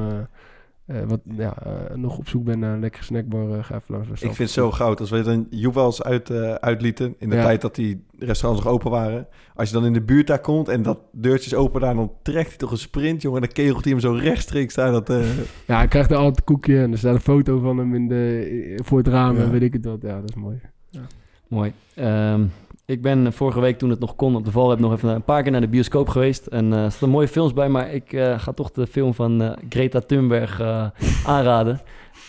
[0.93, 3.85] eh, wat, ja, eh, nog op zoek bent naar een lekkere snackbar, eh, ga even
[3.95, 4.09] langs.
[4.11, 5.01] Ik vind het zo goud.
[5.01, 7.43] Als we dan Joep wel eens uit, eh, uitlieten, in de Ja.
[7.43, 9.27] tijd dat die restaurants nog open waren.
[9.55, 12.13] Als je dan in de buurt daar komt en dat deurtje is open daar, dan
[12.23, 13.41] trekt hij toch een sprint, jongen.
[13.41, 14.93] En dan kegelt hij hem zo rechtstreeks daar.
[14.93, 15.17] Dat, eh,
[15.67, 18.09] Ja, hij krijgt er altijd een koekje en er staat een foto van hem in
[18.09, 19.43] de, voor het raam Ja.
[19.43, 20.03] en weet ik het wat.
[20.03, 20.61] Ja, dat is mooi.
[21.49, 21.73] Mooi.
[21.95, 22.45] Ehm,
[22.87, 25.43] ik ben vorige week toen het nog kon op de Valrep nog even een paar
[25.43, 26.47] keer naar de bioscoop geweest.
[26.47, 29.43] En eh, er staan mooie films bij, maar ik eh, ga toch de film van
[29.43, 30.87] eh, Greta Thunberg eh,
[31.27, 31.81] aanraden.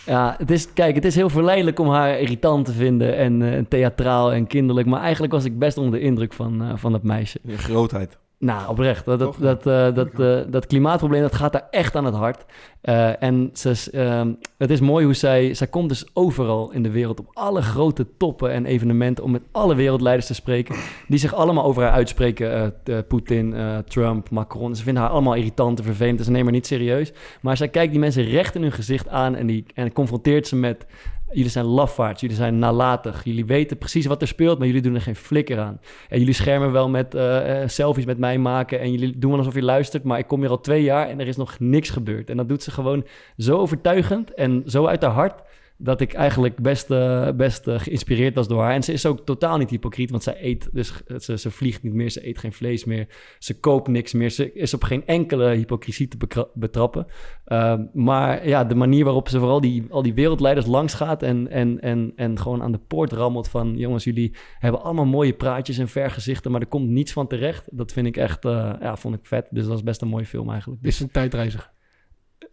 [0.06, 3.64] Ja, het is, kijk, het is heel verleidelijk om haar irritant te vinden en eh,
[3.68, 4.86] theatraal en kinderlijk.
[4.86, 7.38] Maar eigenlijk was ik best onder de indruk van, eh, van dat meisje.
[7.42, 8.18] je grootheid.
[8.44, 9.04] Nou, oprecht.
[9.04, 12.44] Dat, dat, dat, eh, dat, eh, dat klimaatprobleem dat gaat daar echt aan het hart.
[12.80, 15.54] Eh, en ze, ehm, het is mooi hoe zij...
[15.54, 19.24] Zij komt dus overal in de wereld op alle grote toppen en evenementen...
[19.24, 20.74] om met alle wereldleiders te spreken...
[21.08, 22.74] die zich allemaal over haar uitspreken.
[23.08, 23.54] Poetin,
[23.88, 24.76] Trump, Macron.
[24.76, 26.18] Ze vinden haar allemaal irritant en vervelend.
[26.18, 27.12] en Ze nemen haar niet serieus.
[27.40, 29.34] Maar zij kijkt die mensen recht in hun gezicht aan...
[29.34, 30.86] en, die, en confronteert ze met...
[31.34, 33.24] Jullie zijn lafaards, jullie zijn nalatig.
[33.24, 35.80] Jullie weten precies wat er speelt, maar jullie doen er geen flikker aan.
[36.08, 38.80] En jullie schermen wel met eh, selfies met mij maken.
[38.80, 41.26] En jullie doen alsof je luistert, maar ik kom hier al twee jaar en er
[41.26, 42.30] is nog niks gebeurd.
[42.30, 43.04] En dat doet ze gewoon
[43.36, 45.42] zo overtuigend en zo uit haar hart.
[45.76, 48.72] Dat ik eigenlijk best, eh, best eh, geïnspireerd was door haar.
[48.72, 51.92] En ze is ook totaal niet hypocriet, want zij eet, dus ze, ze vliegt niet
[51.92, 53.08] meer, ze eet geen vlees meer,
[53.38, 54.30] ze koopt niks meer.
[54.30, 57.06] Ze is op geen enkele hypocrisie te betrappen.
[57.44, 61.50] Ehm, maar ja, de manier waarop ze vooral die, al die wereldleiders langs gaat en,
[61.50, 63.76] en, en, en gewoon aan de poort rammelt van...
[63.76, 67.68] jongens, jullie hebben allemaal mooie praatjes en vergezichten, maar er komt niets van terecht.
[67.72, 69.48] Dat vind ik echt, eh, ja, vond ik vet.
[69.50, 70.82] Dus dat is best een mooie film eigenlijk.
[70.82, 71.73] Dit is een tijdreiziger.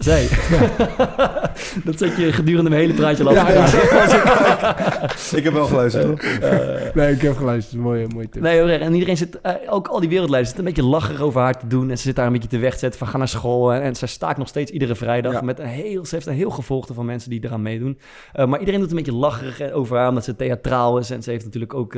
[0.03, 0.27] Zij.
[1.85, 3.65] dat zet je gedurende mijn hele praatje Ja, ja.
[5.37, 6.19] Ik heb wel geluisterd, hoor.
[6.49, 7.81] Eh, nee, ik heb geluisterd.
[7.81, 8.41] Mooie, mooie tip.
[8.41, 8.81] Nee, oprecht.
[8.81, 11.67] En iedereen zit, eh, ook al die wereldleiders zitten een beetje lacherig over haar te
[11.67, 11.89] doen.
[11.89, 13.73] En ze zit daar een beetje te wegzetten van ga naar school.
[13.73, 15.41] En, en zij staakt nog steeds iedere vrijdag.
[15.41, 17.99] Met een heel, ze heeft een heel gevolgde van mensen die eraan meedoen.
[18.33, 21.09] Eh, maar iedereen doet een beetje lacherig over haar, omdat ze theatraal is.
[21.09, 21.97] En ze heeft natuurlijk ook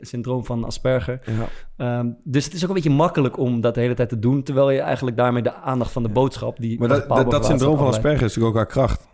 [0.00, 1.20] syndroom van Asperger.
[1.26, 1.48] Ja.
[1.80, 4.42] Ehm, dus het is ook een beetje makkelijk om dat de hele tijd te doen.
[4.42, 6.60] Terwijl je eigenlijk daarmee de aandacht van de boodschap...
[6.60, 7.86] Die Maar dat, dat, dat syndroom van.
[7.86, 9.08] Asperger is natuurlijk ook haar kracht.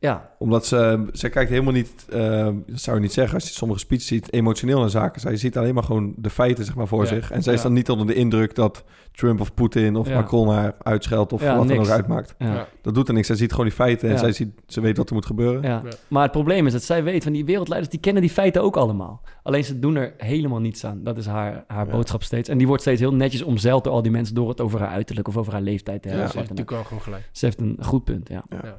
[0.00, 0.30] Ja.
[0.38, 3.80] Omdat ze, ze kijkt helemaal niet, eh, dat zou je niet zeggen als je sommige
[3.80, 5.20] speeches ziet, emotioneel naar zaken.
[5.20, 7.08] Zij ziet alleen maar gewoon de feiten zeg maar, voor Ja.
[7.08, 7.30] zich.
[7.30, 7.64] En zij is Ja.
[7.66, 10.14] dan niet onder de indruk dat Trump of Poetin of Ja.
[10.14, 12.34] Macron haar uitscheldt of Ja, wat dan ook uitmaakt.
[12.38, 12.66] Ja.
[12.82, 13.26] Dat doet er niks.
[13.26, 14.20] Zij ziet gewoon die feiten en Ja.
[14.20, 15.62] zij ziet, ze weet wat er moet gebeuren.
[15.62, 15.82] Ja.
[16.08, 18.76] Maar het probleem is dat zij weet van die wereldleiders, die kennen die feiten ook
[18.76, 19.22] allemaal.
[19.42, 21.04] Alleen ze doen er helemaal niets aan.
[21.04, 21.92] Dat is haar, haar Ja.
[21.92, 22.48] boodschap steeds.
[22.48, 24.88] En die wordt steeds heel netjes omzeild door al die mensen door het over haar
[24.88, 26.32] uiterlijk of over haar leeftijd te Ja, hebben.
[26.32, 26.76] ze of heeft natuurlijk ook.
[26.90, 27.28] wel gewoon gelijk.
[27.32, 28.42] Ze heeft een goed punt, ja.
[28.48, 28.62] Ja.
[28.62, 28.70] Eh,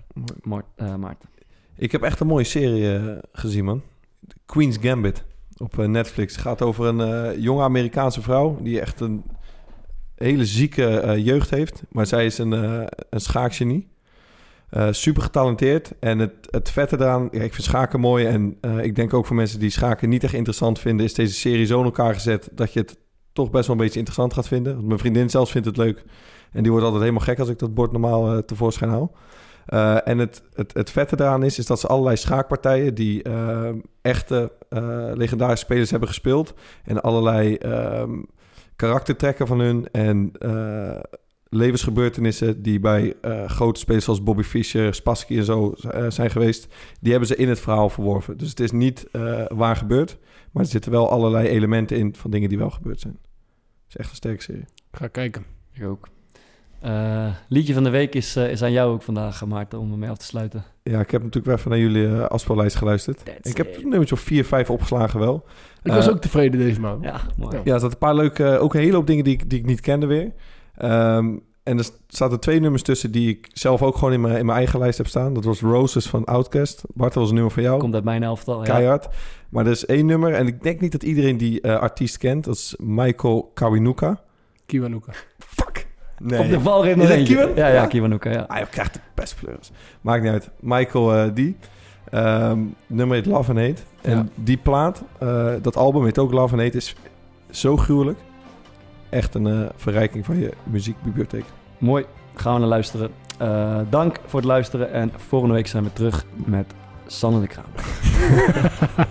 [0.43, 1.10] Maarten.
[1.81, 3.81] Ik heb echt een mooie serie eh, gezien, man.
[4.45, 5.23] Queen's Gambit
[5.57, 6.33] op eh, Netflix.
[6.33, 9.23] Het gaat over een eh, jonge Amerikaanse vrouw die echt een
[10.15, 11.83] hele zieke jeugd heeft.
[11.89, 13.89] Maar zij is een, eh een schaakgenie.
[14.91, 15.93] Super getalenteerd.
[15.99, 18.25] En het, het vette eraan, ja, ik vind schaken mooi.
[18.25, 21.65] En ik denk ook voor mensen die schaken niet echt interessant vinden, is deze serie
[21.65, 22.97] zo in elkaar gezet dat je het
[23.33, 24.73] toch best wel een beetje interessant gaat vinden.
[24.75, 26.03] Want mijn vriendin zelfs vindt het leuk.
[26.51, 29.15] En die wordt altijd helemaal gek als ik dat bord normaal tevoorschijn haal.
[29.65, 33.69] Eh, en het, het, het vette eraan is, is dat ze allerlei schaakpartijen die eh,
[34.01, 36.53] echte eh, legendarische spelers hebben gespeeld.
[36.83, 38.21] En allerlei ehm,
[38.75, 40.99] karaktertrekken van hun en eh,
[41.49, 45.73] levensgebeurtenissen die bij eh, grote spelers zoals Bobby Fischer, Spassky en zo
[46.09, 46.67] zijn geweest.
[46.99, 48.37] Die hebben ze in het verhaal verworven.
[48.37, 50.17] Dus het is niet eh, waar gebeurd,
[50.51, 53.17] maar er zitten wel allerlei elementen in van dingen die wel gebeurd zijn.
[53.21, 54.65] Het is echt een sterke serie.
[54.91, 55.45] Ga kijken.
[55.73, 56.07] Ik ook.
[56.81, 60.09] Eh, liedje van de week is, eh, is aan jou ook vandaag, Maarten, om ermee
[60.09, 60.63] af te sluiten.
[60.83, 63.21] Ja, ik heb natuurlijk wel even naar jullie uh, afspeellijst geluisterd.
[63.41, 65.45] ik heb een nummertje of vier, vijf opgeslagen wel.
[65.83, 67.03] Ik was Eh, ook tevreden deze maand.
[67.03, 67.57] Ja, mooi.
[67.63, 69.65] Ja, er zaten een paar leuke, ook een hele hoop dingen die ik, die ik
[69.65, 70.33] niet kende weer.
[70.77, 74.45] Ehm, en er zaten twee nummers tussen die ik zelf ook gewoon in mijn, in
[74.45, 75.33] mijn eigen lijst heb staan.
[75.33, 76.83] Dat was Roses van Outkast.
[76.93, 77.79] Bart, dat was een nummer van jou.
[77.79, 78.73] Komt uit mijn elftal, ja.
[78.73, 79.07] Keihard.
[79.49, 82.43] Maar er is één nummer en ik denk niet dat iedereen die eh, artiest kent.
[82.43, 84.21] Dat is Michael Kawinuka.
[84.65, 85.11] Kiwanuka.
[86.23, 86.39] Nee.
[86.39, 87.51] Op de valreep nog eentje.
[87.55, 88.45] Ja, ja, Kiwanuka, ja.
[88.47, 89.71] Ah, je krijgt de best pleurs.
[90.01, 90.49] Maakt niet uit.
[90.59, 91.57] Michael eh, die.
[92.09, 93.81] Ehm, nummer heet Love and Hate.
[94.01, 94.25] En Ja.
[94.35, 96.95] die plaat, eh, dat album heet ook Love and Hate, is
[97.49, 98.19] zo gruwelijk.
[99.09, 101.45] Echt een eh, verrijking van je muziekbibliotheek.
[101.77, 102.05] Mooi.
[102.35, 103.09] Gaan we naar luisteren.
[103.37, 104.91] Eh, dank voor het luisteren.
[104.91, 106.65] En volgende week zijn we terug met
[107.05, 107.65] Sanne de Kraam.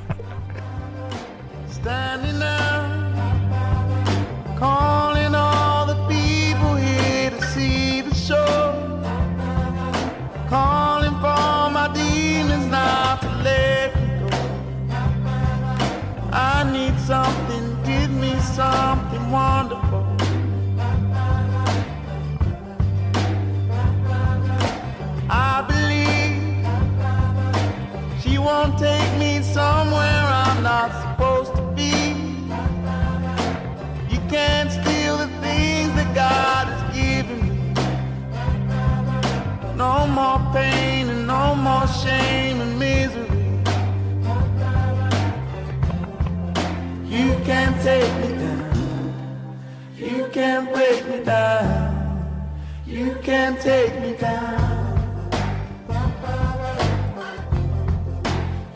[39.81, 43.41] No more pain and no more shame and misery.
[47.09, 49.14] You can't take me down.
[49.97, 52.45] You can't break me down.
[52.87, 55.01] You can't take me down.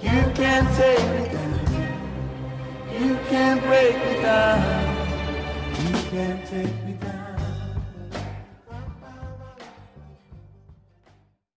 [0.00, 1.60] You can't take me down.
[2.98, 4.58] You can't break me down.
[5.84, 6.83] You can't take me down.